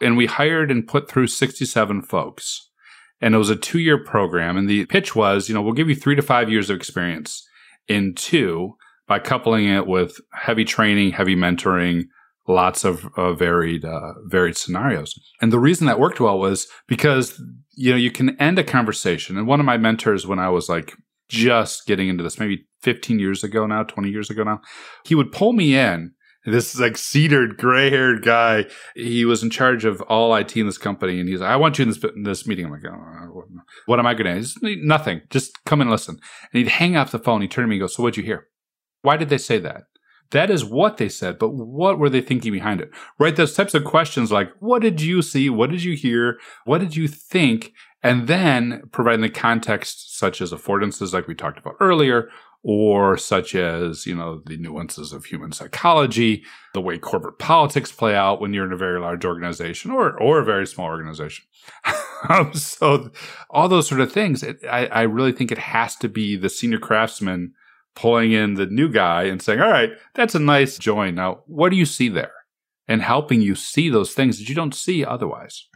And 0.00 0.16
we 0.16 0.26
hired 0.26 0.70
and 0.70 0.86
put 0.86 1.08
through 1.08 1.26
67 1.28 2.02
folks. 2.02 2.70
And 3.20 3.34
it 3.34 3.38
was 3.38 3.50
a 3.50 3.56
two 3.56 3.78
year 3.78 4.02
program. 4.02 4.56
And 4.56 4.68
the 4.68 4.86
pitch 4.86 5.14
was, 5.14 5.48
you 5.48 5.54
know, 5.54 5.62
we'll 5.62 5.74
give 5.74 5.88
you 5.88 5.94
three 5.94 6.16
to 6.16 6.22
five 6.22 6.50
years 6.50 6.70
of 6.70 6.76
experience 6.76 7.46
in 7.86 8.14
two 8.14 8.76
by 9.06 9.18
coupling 9.18 9.68
it 9.68 9.86
with 9.86 10.20
heavy 10.32 10.64
training, 10.64 11.12
heavy 11.12 11.36
mentoring, 11.36 12.04
lots 12.48 12.84
of 12.84 13.06
uh, 13.16 13.32
varied 13.32 13.84
uh, 13.84 14.14
varied 14.26 14.56
scenarios. 14.56 15.18
And 15.40 15.52
the 15.52 15.58
reason 15.58 15.86
that 15.86 16.00
worked 16.00 16.20
well 16.20 16.38
was 16.38 16.68
because 16.86 17.40
you 17.74 17.90
know 17.90 17.96
you 17.96 18.10
can 18.10 18.40
end 18.40 18.58
a 18.58 18.64
conversation. 18.64 19.36
And 19.36 19.46
one 19.46 19.60
of 19.60 19.66
my 19.66 19.76
mentors, 19.76 20.26
when 20.26 20.38
I 20.38 20.48
was 20.48 20.68
like 20.68 20.94
just 21.28 21.86
getting 21.86 22.08
into 22.08 22.22
this, 22.22 22.38
maybe 22.38 22.66
15 22.82 23.18
years 23.18 23.42
ago 23.42 23.66
now, 23.66 23.84
20 23.84 24.10
years 24.10 24.28
ago 24.28 24.42
now, 24.42 24.60
he 25.04 25.14
would 25.14 25.32
pull 25.32 25.52
me 25.52 25.76
in. 25.76 26.12
This 26.44 26.76
like 26.76 26.94
cedared, 26.94 27.56
gray 27.56 27.88
haired 27.88 28.24
guy. 28.24 28.64
He 28.96 29.24
was 29.24 29.44
in 29.44 29.50
charge 29.50 29.84
of 29.84 30.00
all 30.02 30.34
IT 30.34 30.56
in 30.56 30.66
this 30.66 30.76
company, 30.76 31.20
and 31.20 31.28
he's 31.28 31.40
like, 31.40 31.50
"I 31.50 31.54
want 31.54 31.78
you 31.78 31.84
in 31.84 31.88
this 31.90 32.02
in 32.16 32.24
this 32.24 32.48
meeting." 32.48 32.66
I'm 32.66 32.72
like, 32.72 32.82
oh, 32.84 33.44
"What 33.86 34.00
am 34.00 34.06
I 34.06 34.14
going 34.14 34.42
to?" 34.42 34.60
Do? 34.60 34.76
Nothing. 34.82 35.20
Just 35.30 35.64
come 35.64 35.80
and 35.80 35.88
listen. 35.88 36.18
And 36.52 36.58
he'd 36.58 36.72
hang 36.72 36.96
up 36.96 37.10
the 37.10 37.20
phone. 37.20 37.42
He'd 37.42 37.52
turn 37.52 37.62
to 37.62 37.68
me 37.68 37.76
and 37.76 37.82
go, 37.82 37.86
"So 37.86 38.02
what'd 38.02 38.16
you 38.16 38.24
hear?" 38.24 38.48
Why 39.02 39.16
did 39.16 39.28
they 39.28 39.38
say 39.38 39.58
that? 39.58 39.84
That 40.30 40.50
is 40.50 40.64
what 40.64 40.96
they 40.96 41.10
said, 41.10 41.38
but 41.38 41.50
what 41.50 41.98
were 41.98 42.08
they 42.08 42.22
thinking 42.22 42.52
behind 42.52 42.80
it? 42.80 42.90
Right? 43.18 43.36
Those 43.36 43.54
types 43.54 43.74
of 43.74 43.84
questions 43.84 44.32
like, 44.32 44.50
what 44.60 44.80
did 44.80 45.02
you 45.02 45.20
see? 45.20 45.50
What 45.50 45.70
did 45.70 45.84
you 45.84 45.94
hear? 45.94 46.38
What 46.64 46.78
did 46.78 46.96
you 46.96 47.06
think? 47.06 47.72
And 48.02 48.26
then 48.26 48.82
providing 48.92 49.20
the 49.20 49.28
context 49.28 50.18
such 50.18 50.40
as 50.40 50.50
affordances 50.50 51.12
like 51.12 51.28
we 51.28 51.34
talked 51.34 51.58
about 51.58 51.76
earlier, 51.80 52.30
or 52.64 53.16
such 53.16 53.54
as, 53.54 54.06
you 54.06 54.14
know, 54.14 54.40
the 54.46 54.56
nuances 54.56 55.12
of 55.12 55.24
human 55.24 55.52
psychology, 55.52 56.44
the 56.74 56.80
way 56.80 56.96
corporate 56.96 57.38
politics 57.38 57.90
play 57.90 58.14
out 58.14 58.40
when 58.40 58.54
you're 58.54 58.66
in 58.66 58.72
a 58.72 58.76
very 58.76 59.00
large 59.00 59.24
organization 59.24 59.90
or, 59.90 60.18
or 60.20 60.38
a 60.38 60.44
very 60.44 60.66
small 60.66 60.86
organization. 60.86 61.44
So 62.52 63.10
all 63.50 63.68
those 63.68 63.88
sort 63.88 64.00
of 64.00 64.12
things, 64.12 64.44
it, 64.44 64.58
I, 64.70 64.86
I 64.86 65.02
really 65.02 65.32
think 65.32 65.50
it 65.50 65.58
has 65.58 65.96
to 65.96 66.08
be 66.08 66.36
the 66.36 66.48
senior 66.48 66.78
craftsman 66.78 67.54
pulling 67.94 68.32
in 68.32 68.54
the 68.54 68.66
new 68.66 68.88
guy 68.88 69.24
and 69.24 69.42
saying, 69.42 69.60
all 69.60 69.70
right, 69.70 69.90
that's 70.14 70.34
a 70.34 70.40
nice 70.40 70.78
join. 70.78 71.14
Now, 71.14 71.42
what 71.46 71.70
do 71.70 71.76
you 71.76 71.86
see 71.86 72.08
there? 72.08 72.32
And 72.88 73.02
helping 73.02 73.40
you 73.40 73.54
see 73.54 73.88
those 73.88 74.12
things 74.12 74.38
that 74.38 74.48
you 74.48 74.54
don't 74.54 74.74
see 74.74 75.04
otherwise. 75.04 75.68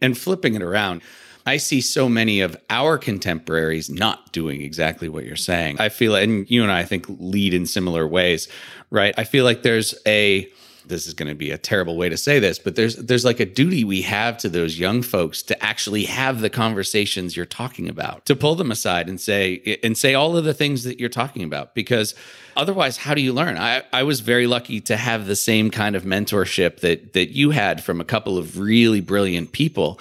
And 0.00 0.18
flipping 0.18 0.54
it 0.54 0.62
around. 0.62 1.02
I 1.46 1.58
see 1.58 1.80
so 1.80 2.08
many 2.08 2.40
of 2.40 2.56
our 2.70 2.98
contemporaries 2.98 3.88
not 3.88 4.32
doing 4.32 4.60
exactly 4.62 5.08
what 5.08 5.24
you're 5.24 5.36
saying. 5.36 5.80
I 5.80 5.88
feel, 5.88 6.16
and 6.16 6.50
you 6.50 6.62
and 6.62 6.72
I, 6.72 6.80
I 6.80 6.84
think, 6.84 7.06
lead 7.08 7.54
in 7.54 7.66
similar 7.66 8.06
ways, 8.06 8.48
right? 8.90 9.14
I 9.16 9.24
feel 9.24 9.44
like 9.44 9.62
there's 9.62 9.94
a 10.06 10.48
this 10.88 11.06
is 11.06 11.14
going 11.14 11.28
to 11.28 11.34
be 11.34 11.50
a 11.50 11.58
terrible 11.58 11.96
way 11.96 12.08
to 12.08 12.16
say 12.16 12.38
this, 12.38 12.58
but 12.58 12.76
there's 12.76 12.96
there's 12.96 13.24
like 13.24 13.40
a 13.40 13.46
duty 13.46 13.84
we 13.84 14.02
have 14.02 14.38
to 14.38 14.48
those 14.48 14.78
young 14.78 15.02
folks 15.02 15.42
to 15.42 15.64
actually 15.64 16.04
have 16.04 16.40
the 16.40 16.50
conversations 16.50 17.36
you're 17.36 17.46
talking 17.46 17.88
about, 17.88 18.24
to 18.26 18.36
pull 18.36 18.54
them 18.54 18.70
aside 18.70 19.08
and 19.08 19.20
say 19.20 19.78
and 19.82 19.96
say 19.96 20.14
all 20.14 20.36
of 20.36 20.44
the 20.44 20.54
things 20.54 20.84
that 20.84 20.98
you're 21.00 21.08
talking 21.08 21.42
about 21.42 21.74
because 21.74 22.14
otherwise 22.56 22.98
how 22.98 23.14
do 23.14 23.20
you 23.20 23.32
learn? 23.32 23.56
I 23.58 23.82
I 23.92 24.02
was 24.02 24.20
very 24.20 24.46
lucky 24.46 24.80
to 24.82 24.96
have 24.96 25.26
the 25.26 25.36
same 25.36 25.70
kind 25.70 25.96
of 25.96 26.04
mentorship 26.04 26.80
that 26.80 27.12
that 27.14 27.30
you 27.30 27.50
had 27.50 27.82
from 27.82 28.00
a 28.00 28.04
couple 28.04 28.38
of 28.38 28.58
really 28.58 29.00
brilliant 29.00 29.52
people. 29.52 30.00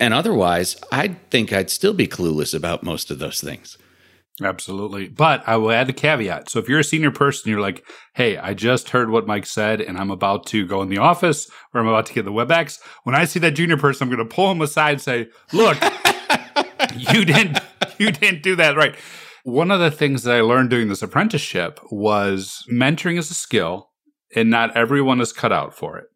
And 0.00 0.12
otherwise, 0.12 0.76
I 0.90 1.08
think 1.30 1.52
I'd 1.52 1.70
still 1.70 1.94
be 1.94 2.08
clueless 2.08 2.52
about 2.52 2.82
most 2.82 3.10
of 3.12 3.20
those 3.20 3.40
things. 3.40 3.78
Absolutely. 4.42 5.08
But 5.08 5.44
I 5.46 5.56
will 5.56 5.70
add 5.70 5.88
a 5.88 5.92
caveat. 5.92 6.50
So 6.50 6.58
if 6.58 6.68
you're 6.68 6.80
a 6.80 6.84
senior 6.84 7.12
person, 7.12 7.50
you're 7.50 7.60
like, 7.60 7.86
hey, 8.14 8.36
I 8.36 8.52
just 8.52 8.90
heard 8.90 9.10
what 9.10 9.28
Mike 9.28 9.46
said 9.46 9.80
and 9.80 9.96
I'm 9.96 10.10
about 10.10 10.46
to 10.46 10.66
go 10.66 10.82
in 10.82 10.88
the 10.88 10.98
office 10.98 11.48
or 11.72 11.80
I'm 11.80 11.86
about 11.86 12.06
to 12.06 12.14
get 12.14 12.24
the 12.24 12.32
WebEx. 12.32 12.80
When 13.04 13.14
I 13.14 13.26
see 13.26 13.38
that 13.40 13.52
junior 13.52 13.76
person, 13.76 14.04
I'm 14.04 14.14
going 14.14 14.28
to 14.28 14.34
pull 14.34 14.50
him 14.50 14.60
aside 14.60 14.92
and 14.92 15.00
say, 15.00 15.28
look, 15.52 15.78
you 16.96 17.24
didn't, 17.24 17.60
you 17.98 18.10
didn't 18.10 18.42
do 18.42 18.56
that 18.56 18.76
right. 18.76 18.96
One 19.44 19.70
of 19.70 19.78
the 19.78 19.90
things 19.90 20.24
that 20.24 20.34
I 20.34 20.40
learned 20.40 20.70
doing 20.70 20.88
this 20.88 21.02
apprenticeship 21.02 21.78
was 21.92 22.64
mentoring 22.70 23.18
is 23.18 23.30
a 23.30 23.34
skill 23.34 23.90
and 24.34 24.50
not 24.50 24.76
everyone 24.76 25.20
is 25.20 25.32
cut 25.32 25.52
out 25.52 25.76
for 25.76 25.96
it. 25.98 26.06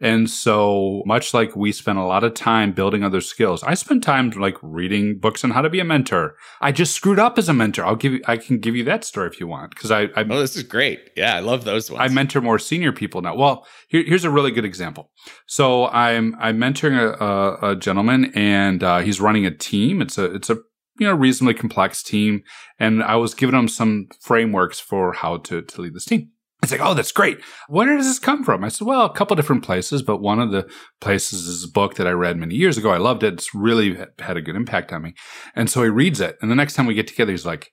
And 0.00 0.30
so 0.30 1.02
much 1.06 1.34
like 1.34 1.56
we 1.56 1.72
spend 1.72 1.98
a 1.98 2.04
lot 2.04 2.22
of 2.22 2.34
time 2.34 2.72
building 2.72 3.02
other 3.02 3.20
skills, 3.20 3.62
I 3.64 3.74
spend 3.74 4.02
time 4.02 4.30
like 4.30 4.56
reading 4.62 5.18
books 5.18 5.42
on 5.42 5.50
how 5.50 5.62
to 5.62 5.70
be 5.70 5.80
a 5.80 5.84
mentor. 5.84 6.36
I 6.60 6.70
just 6.70 6.94
screwed 6.94 7.18
up 7.18 7.36
as 7.36 7.48
a 7.48 7.52
mentor. 7.52 7.84
I'll 7.84 7.96
give 7.96 8.12
you, 8.12 8.20
I 8.26 8.36
can 8.36 8.58
give 8.58 8.76
you 8.76 8.84
that 8.84 9.04
story 9.04 9.28
if 9.28 9.40
you 9.40 9.48
want. 9.48 9.74
Cause 9.74 9.90
I, 9.90 10.02
I 10.14 10.24
Oh, 10.28 10.38
this 10.40 10.56
is 10.56 10.62
great. 10.62 11.10
Yeah. 11.16 11.34
I 11.34 11.40
love 11.40 11.64
those 11.64 11.90
ones. 11.90 12.00
I 12.00 12.14
mentor 12.14 12.40
more 12.40 12.58
senior 12.58 12.92
people 12.92 13.22
now. 13.22 13.34
Well, 13.34 13.66
here, 13.88 14.04
here's 14.04 14.24
a 14.24 14.30
really 14.30 14.52
good 14.52 14.64
example. 14.64 15.10
So 15.46 15.88
I'm, 15.88 16.36
I'm 16.38 16.58
mentoring 16.58 16.96
a, 16.96 17.24
a, 17.24 17.70
a 17.72 17.76
gentleman 17.76 18.32
and, 18.36 18.84
uh, 18.84 18.98
he's 19.00 19.20
running 19.20 19.46
a 19.46 19.50
team. 19.50 20.00
It's 20.00 20.16
a, 20.16 20.32
it's 20.32 20.48
a, 20.48 20.58
you 21.00 21.06
know, 21.06 21.14
reasonably 21.14 21.54
complex 21.54 22.02
team. 22.02 22.42
And 22.78 23.02
I 23.02 23.16
was 23.16 23.34
giving 23.34 23.58
him 23.58 23.68
some 23.68 24.08
frameworks 24.20 24.78
for 24.78 25.12
how 25.12 25.38
to, 25.38 25.62
to 25.62 25.80
lead 25.80 25.94
this 25.94 26.04
team. 26.04 26.30
It's 26.62 26.72
like, 26.72 26.80
oh, 26.80 26.94
that's 26.94 27.12
great. 27.12 27.38
Where 27.68 27.96
does 27.96 28.06
this 28.06 28.18
come 28.18 28.42
from? 28.42 28.64
I 28.64 28.68
said, 28.68 28.86
well, 28.86 29.04
a 29.04 29.12
couple 29.12 29.36
different 29.36 29.62
places, 29.62 30.02
but 30.02 30.20
one 30.20 30.40
of 30.40 30.50
the 30.50 30.68
places 31.00 31.46
is 31.46 31.64
a 31.64 31.70
book 31.70 31.94
that 31.94 32.06
I 32.06 32.10
read 32.10 32.36
many 32.36 32.56
years 32.56 32.76
ago. 32.76 32.90
I 32.90 32.98
loved 32.98 33.22
it. 33.22 33.34
It's 33.34 33.54
really 33.54 33.96
had 34.18 34.36
a 34.36 34.42
good 34.42 34.56
impact 34.56 34.92
on 34.92 35.02
me. 35.02 35.14
And 35.54 35.70
so 35.70 35.84
he 35.84 35.88
reads 35.88 36.20
it. 36.20 36.36
And 36.42 36.50
the 36.50 36.56
next 36.56 36.74
time 36.74 36.86
we 36.86 36.94
get 36.94 37.06
together, 37.06 37.30
he's 37.30 37.46
like, 37.46 37.70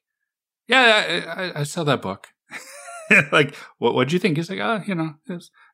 yeah, 0.67 1.52
I, 1.56 1.62
I, 1.62 1.63
saw 1.63 1.84
that 1.84 2.02
book. 2.02 2.28
like, 3.32 3.56
what 3.78 3.93
what'd 3.93 4.13
you 4.13 4.19
think? 4.19 4.38
He's 4.38 4.50
like, 4.50 4.60
oh, 4.60 4.82
you 4.86 4.95
know, 4.95 5.15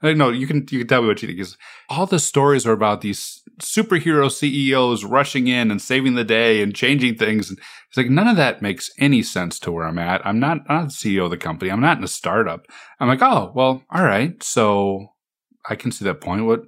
no, 0.03 0.29
you 0.29 0.47
can 0.47 0.65
you 0.69 0.79
can 0.79 0.87
tell 0.87 1.01
me 1.01 1.07
what 1.07 1.21
you 1.21 1.27
think. 1.27 1.37
Because 1.37 1.57
all 1.89 2.05
the 2.05 2.19
stories 2.19 2.65
are 2.65 2.73
about 2.73 3.01
these 3.01 3.41
superhero 3.61 4.31
CEOs 4.31 5.03
rushing 5.05 5.47
in 5.47 5.71
and 5.71 5.81
saving 5.81 6.15
the 6.15 6.23
day 6.23 6.61
and 6.61 6.75
changing 6.75 7.15
things. 7.15 7.49
And 7.49 7.59
it's 7.87 7.97
like 7.97 8.09
none 8.09 8.27
of 8.27 8.37
that 8.37 8.61
makes 8.61 8.91
any 8.99 9.23
sense 9.23 9.59
to 9.59 9.71
where 9.71 9.85
I'm 9.85 9.99
at. 9.99 10.25
I'm 10.25 10.39
not 10.39 10.59
I'm 10.67 10.83
not 10.83 10.89
the 10.89 10.93
CEO 10.93 11.25
of 11.25 11.31
the 11.31 11.37
company. 11.37 11.71
I'm 11.71 11.81
not 11.81 11.97
in 11.97 12.03
a 12.03 12.07
startup. 12.07 12.65
I'm 12.99 13.07
like, 13.07 13.21
oh, 13.21 13.51
well, 13.55 13.83
all 13.89 14.03
right. 14.03 14.41
So 14.43 15.07
I 15.69 15.75
can 15.75 15.91
see 15.91 16.05
that 16.05 16.21
point. 16.21 16.45
What 16.45 16.63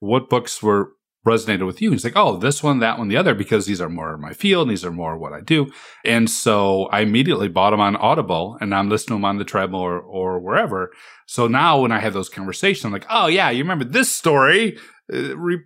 what 0.00 0.28
books 0.28 0.62
were 0.62 0.92
resonated 1.26 1.66
with 1.66 1.80
you. 1.80 1.92
He's 1.92 2.04
like, 2.04 2.16
oh, 2.16 2.36
this 2.36 2.62
one, 2.62 2.80
that 2.80 2.98
one, 2.98 3.08
the 3.08 3.16
other, 3.16 3.34
because 3.34 3.66
these 3.66 3.80
are 3.80 3.88
more 3.88 4.14
of 4.14 4.20
my 4.20 4.32
field. 4.32 4.62
And 4.62 4.72
these 4.72 4.84
are 4.84 4.90
more 4.90 5.16
what 5.16 5.32
I 5.32 5.40
do. 5.40 5.72
And 6.04 6.28
so 6.28 6.86
I 6.86 7.00
immediately 7.00 7.48
bought 7.48 7.70
them 7.70 7.80
on 7.80 7.96
Audible 7.96 8.58
and 8.60 8.74
I'm 8.74 8.88
listening 8.88 9.18
to 9.18 9.20
them 9.20 9.24
on 9.24 9.38
the 9.38 9.44
treadmill 9.44 9.80
or, 9.80 10.00
or 10.00 10.40
wherever. 10.40 10.90
So 11.26 11.46
now 11.46 11.80
when 11.80 11.92
I 11.92 12.00
have 12.00 12.12
those 12.12 12.28
conversations, 12.28 12.84
I'm 12.84 12.92
like, 12.92 13.06
oh 13.08 13.28
yeah, 13.28 13.50
you 13.50 13.62
remember 13.62 13.84
this 13.84 14.10
story 14.10 14.78
uh, 15.12 15.36
re- 15.36 15.62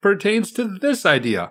pertains 0.00 0.52
to 0.52 0.78
this 0.78 1.04
idea. 1.04 1.50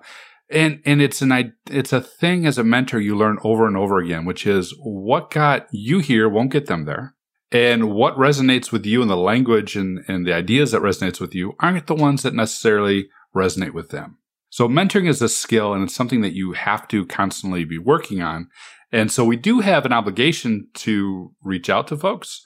And, 0.49 0.81
and 0.85 1.01
it's 1.01 1.21
an, 1.21 1.53
it's 1.69 1.91
a 1.91 2.01
thing 2.01 2.45
as 2.45 2.57
a 2.57 2.63
mentor 2.63 2.99
you 2.99 3.17
learn 3.17 3.37
over 3.43 3.67
and 3.67 3.75
over 3.75 3.97
again, 3.97 4.25
which 4.25 4.47
is 4.47 4.73
what 4.79 5.29
got 5.31 5.67
you 5.71 5.99
here 5.99 6.29
won't 6.29 6.51
get 6.51 6.67
them 6.67 6.85
there. 6.85 7.15
And 7.51 7.91
what 7.93 8.17
resonates 8.17 8.71
with 8.71 8.85
you 8.85 9.01
and 9.01 9.09
the 9.09 9.17
language 9.17 9.75
and, 9.75 10.03
and 10.07 10.25
the 10.25 10.33
ideas 10.33 10.71
that 10.71 10.81
resonates 10.81 11.19
with 11.19 11.33
you 11.33 11.53
aren't 11.59 11.87
the 11.87 11.95
ones 11.95 12.23
that 12.23 12.33
necessarily 12.33 13.09
resonate 13.35 13.73
with 13.73 13.89
them. 13.89 14.17
So 14.49 14.67
mentoring 14.67 15.07
is 15.07 15.21
a 15.21 15.29
skill 15.29 15.73
and 15.73 15.83
it's 15.83 15.95
something 15.95 16.21
that 16.21 16.33
you 16.33 16.53
have 16.53 16.87
to 16.89 17.05
constantly 17.05 17.63
be 17.63 17.77
working 17.77 18.21
on. 18.21 18.49
And 18.91 19.11
so 19.11 19.25
we 19.25 19.35
do 19.35 19.59
have 19.59 19.85
an 19.85 19.93
obligation 19.93 20.67
to 20.75 21.33
reach 21.43 21.69
out 21.69 21.87
to 21.87 21.97
folks, 21.97 22.45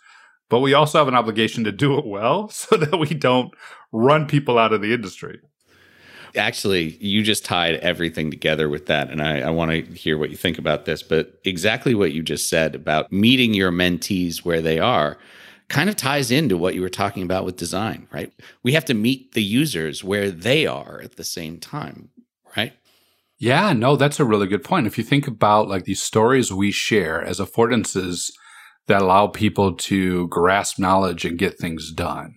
but 0.50 0.60
we 0.60 0.74
also 0.74 0.98
have 0.98 1.08
an 1.08 1.16
obligation 1.16 1.64
to 1.64 1.72
do 1.72 1.98
it 1.98 2.06
well 2.06 2.50
so 2.50 2.78
that 2.78 3.00
we 3.00 3.14
don't 3.14 3.54
run 3.92 4.28
people 4.28 4.58
out 4.58 4.74
of 4.74 4.82
the 4.82 4.94
industry. 4.94 5.40
Actually, 6.36 6.98
you 6.98 7.24
just 7.24 7.44
tied 7.44 7.76
everything 7.76 8.32
together 8.32 8.70
with 8.70 8.86
that. 8.86 9.10
And 9.10 9.22
I, 9.22 9.42
I 9.42 9.50
want 9.50 9.72
to 9.72 9.82
hear 9.94 10.18
what 10.18 10.30
you 10.30 10.38
think 10.38 10.58
about 10.58 10.86
this. 10.86 11.04
But 11.04 11.40
exactly 11.44 11.94
what 11.96 12.14
you 12.14 12.24
just 12.24 12.50
said 12.50 12.76
about 12.76 13.12
meeting 13.12 13.54
your 13.54 13.72
mentees 13.72 14.46
where 14.46 14.62
they 14.62 14.80
are 14.80 15.18
kind 15.72 15.90
of 15.90 15.96
ties 15.96 16.32
into 16.32 16.58
what 16.58 16.76
you 16.76 16.82
were 16.82 16.90
talking 16.90 17.24
about 17.24 17.46
with 17.46 17.56
design, 17.56 18.08
right? 18.12 18.34
We 18.62 18.74
have 18.74 18.86
to 18.86 18.94
meet 18.94 19.32
the 19.32 19.44
users 19.44 20.04
where 20.04 20.30
they 20.30 20.68
are 20.68 21.00
at 21.02 21.16
the 21.16 21.24
same 21.24 21.60
time, 21.60 22.10
right? 22.58 22.74
Yeah, 23.40 23.72
no, 23.74 23.96
that's 23.96 24.20
a 24.20 24.26
really 24.26 24.48
good 24.48 24.64
point. 24.64 24.86
If 24.86 24.98
you 24.98 25.04
think 25.04 25.28
about 25.28 25.70
like 25.70 25.86
these 25.86 26.04
stories 26.04 26.52
we 26.52 26.72
share 26.72 27.24
as 27.24 27.40
affordances 27.40 28.32
that 28.88 29.02
allow 29.02 29.28
people 29.28 29.74
to 29.74 30.28
grasp 30.28 30.78
knowledge 30.78 31.24
and 31.24 31.40
get 31.40 31.58
things 31.58 31.92
done, 31.92 32.36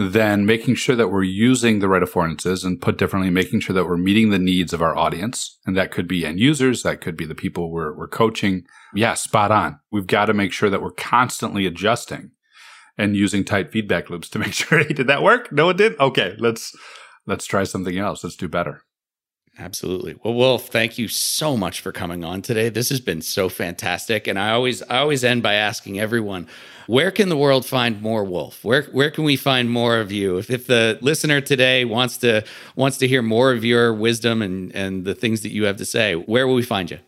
then 0.00 0.46
making 0.46 0.76
sure 0.76 0.94
that 0.94 1.08
we're 1.08 1.24
using 1.24 1.80
the 1.80 1.88
right 1.88 2.02
affordances 2.02 2.64
and 2.64 2.80
put 2.80 2.96
differently, 2.96 3.30
making 3.30 3.58
sure 3.58 3.74
that 3.74 3.84
we're 3.84 3.96
meeting 3.96 4.30
the 4.30 4.38
needs 4.38 4.72
of 4.72 4.80
our 4.80 4.96
audience. 4.96 5.58
And 5.66 5.76
that 5.76 5.90
could 5.90 6.06
be 6.06 6.24
end 6.24 6.38
users. 6.38 6.84
That 6.84 7.00
could 7.00 7.16
be 7.16 7.26
the 7.26 7.34
people 7.34 7.72
we're, 7.72 7.92
we're 7.92 8.06
coaching. 8.06 8.64
Yeah, 8.94 9.14
spot 9.14 9.50
on. 9.50 9.80
We've 9.90 10.06
got 10.06 10.26
to 10.26 10.34
make 10.34 10.52
sure 10.52 10.70
that 10.70 10.80
we're 10.80 10.92
constantly 10.92 11.66
adjusting 11.66 12.30
and 12.96 13.16
using 13.16 13.44
tight 13.44 13.72
feedback 13.72 14.08
loops 14.08 14.28
to 14.30 14.38
make 14.38 14.52
sure, 14.52 14.78
hey, 14.78 14.92
did 14.92 15.08
that 15.08 15.24
work? 15.24 15.50
No, 15.50 15.68
it 15.68 15.76
didn't. 15.76 15.98
Okay. 15.98 16.36
Let's, 16.38 16.76
let's 17.26 17.46
try 17.46 17.64
something 17.64 17.98
else. 17.98 18.22
Let's 18.22 18.36
do 18.36 18.48
better. 18.48 18.84
Absolutely. 19.60 20.14
Well, 20.22 20.34
Wolf, 20.34 20.68
thank 20.68 20.98
you 20.98 21.08
so 21.08 21.56
much 21.56 21.80
for 21.80 21.90
coming 21.90 22.22
on 22.24 22.42
today. 22.42 22.68
This 22.68 22.90
has 22.90 23.00
been 23.00 23.20
so 23.20 23.48
fantastic. 23.48 24.28
And 24.28 24.38
I 24.38 24.52
always 24.52 24.82
I 24.82 24.98
always 24.98 25.24
end 25.24 25.42
by 25.42 25.54
asking 25.54 25.98
everyone, 25.98 26.46
where 26.86 27.10
can 27.10 27.28
the 27.28 27.36
world 27.36 27.66
find 27.66 28.00
more 28.00 28.22
Wolf? 28.22 28.64
Where 28.64 28.84
where 28.84 29.10
can 29.10 29.24
we 29.24 29.34
find 29.34 29.68
more 29.68 29.98
of 29.98 30.12
you? 30.12 30.38
If, 30.38 30.48
if 30.48 30.68
the 30.68 30.98
listener 31.00 31.40
today 31.40 31.84
wants 31.84 32.18
to 32.18 32.44
wants 32.76 32.98
to 32.98 33.08
hear 33.08 33.20
more 33.20 33.50
of 33.50 33.64
your 33.64 33.92
wisdom 33.92 34.42
and, 34.42 34.72
and 34.76 35.04
the 35.04 35.14
things 35.14 35.40
that 35.42 35.50
you 35.50 35.64
have 35.64 35.76
to 35.78 35.84
say, 35.84 36.14
where 36.14 36.46
will 36.46 36.54
we 36.54 36.62
find 36.62 36.90
you? 36.92 37.00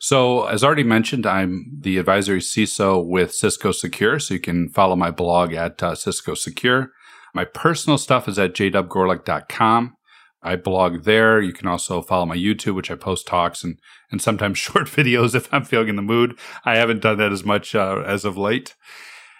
So, 0.00 0.46
as 0.46 0.64
already 0.64 0.82
mentioned, 0.82 1.26
I'm 1.26 1.70
the 1.78 1.98
advisory 1.98 2.40
CISO 2.40 3.06
with 3.06 3.32
Cisco 3.32 3.70
Secure. 3.70 4.18
So 4.18 4.34
you 4.34 4.40
can 4.40 4.68
follow 4.70 4.96
my 4.96 5.12
blog 5.12 5.52
at 5.52 5.80
uh, 5.80 5.94
Cisco 5.94 6.34
Secure. 6.34 6.90
My 7.32 7.44
personal 7.44 7.96
stuff 7.96 8.26
is 8.26 8.36
at 8.36 8.54
jdubgorlick.com. 8.54 9.96
I 10.42 10.56
blog 10.56 11.04
there. 11.04 11.40
You 11.40 11.52
can 11.52 11.68
also 11.68 12.02
follow 12.02 12.26
my 12.26 12.36
YouTube, 12.36 12.74
which 12.74 12.90
I 12.90 12.96
post 12.96 13.26
talks 13.26 13.62
and, 13.62 13.78
and 14.10 14.20
sometimes 14.20 14.58
short 14.58 14.86
videos 14.86 15.34
if 15.34 15.52
I'm 15.52 15.64
feeling 15.64 15.88
in 15.88 15.96
the 15.96 16.02
mood. 16.02 16.38
I 16.64 16.76
haven't 16.76 17.02
done 17.02 17.18
that 17.18 17.32
as 17.32 17.44
much 17.44 17.74
uh, 17.74 18.02
as 18.04 18.24
of 18.24 18.36
late. 18.36 18.74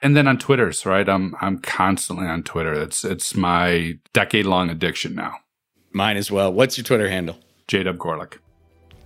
And 0.03 0.17
then 0.17 0.27
on 0.27 0.37
Twitter's, 0.39 0.85
right? 0.85 1.09
I'm 1.09 1.37
I'm 1.41 1.59
constantly 1.59 2.27
on 2.27 2.43
Twitter. 2.43 2.73
It's 2.73 3.05
it's 3.05 3.37
my 3.37 3.99
decade 4.13 4.47
long 4.47 4.69
addiction 4.69 5.15
now. 5.15 5.37
Mine 5.93 6.17
as 6.17 6.31
well. 6.31 6.53
What's 6.53 6.77
your 6.77 6.85
Twitter 6.85 7.09
handle? 7.09 7.39
JW 7.69 7.97
Goerlich. 7.99 8.39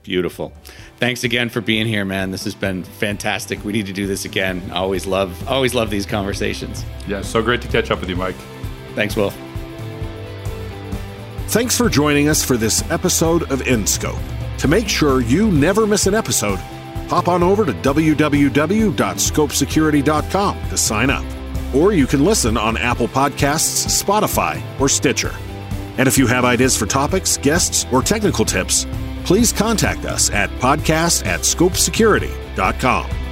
Beautiful. 0.04 0.52
Thanks 0.98 1.24
again 1.24 1.48
for 1.48 1.61
being 1.61 1.87
here, 1.87 2.04
man. 2.04 2.30
This 2.30 2.44
has 2.44 2.54
been 2.54 2.85
fantastic. 2.85 3.62
We 3.64 3.72
need 3.72 3.87
to 3.87 3.92
do 3.92 4.06
this 4.06 4.24
again. 4.24 4.70
Always 4.72 5.04
love 5.04 5.46
always 5.48 5.74
love 5.74 5.90
these 5.90 6.06
conversations. 6.06 6.85
Yeah, 7.06 7.20
so 7.20 7.42
great 7.42 7.61
to 7.62 7.68
catch 7.68 7.90
up 7.90 8.00
with 8.00 8.09
you, 8.09 8.16
Mike. 8.16 8.37
Thanks, 8.94 9.16
Wolf. 9.16 9.37
Thanks 11.57 11.73
for 11.75 11.88
joining 11.88 12.29
us 12.29 12.45
for 12.45 12.59
this 12.59 12.85
episode 12.90 13.45
of 13.45 13.62
InScope. 13.62 14.21
To 14.59 14.69
make 14.69 14.90
sure 14.90 15.23
you 15.23 15.51
never 15.51 15.87
miss 15.87 16.07
an 16.07 16.12
episode, 16.12 16.59
hop 17.09 17.29
on 17.29 17.42
over 17.42 17.64
to 17.64 17.73
www.scopesecurity.com 17.73 20.69
to 20.69 20.77
sign 20.77 21.09
up. 21.09 21.25
Or 21.75 21.95
you 21.95 22.07
can 22.07 22.27
listen 22.27 22.59
on 22.59 22.77
Apple 22.77 23.09
Podcasts, 23.09 24.05
Spotify, 24.05 24.62
or 24.79 24.90
Stitcher. 24.90 25.35
And 25.97 26.07
if 26.07 26.19
you 26.19 26.27
have 26.27 26.45
ideas 26.45 26.77
for 26.77 26.85
topics, 26.85 27.38
guests, 27.38 27.87
or 27.90 28.03
technical 28.03 28.45
tips, 28.45 28.87
please 29.25 29.51
contact 29.51 30.05
us 30.05 30.31
at 30.33 30.51
podcast 30.61 31.25
at 31.25 31.40
scopesecurity.com. 31.40 33.25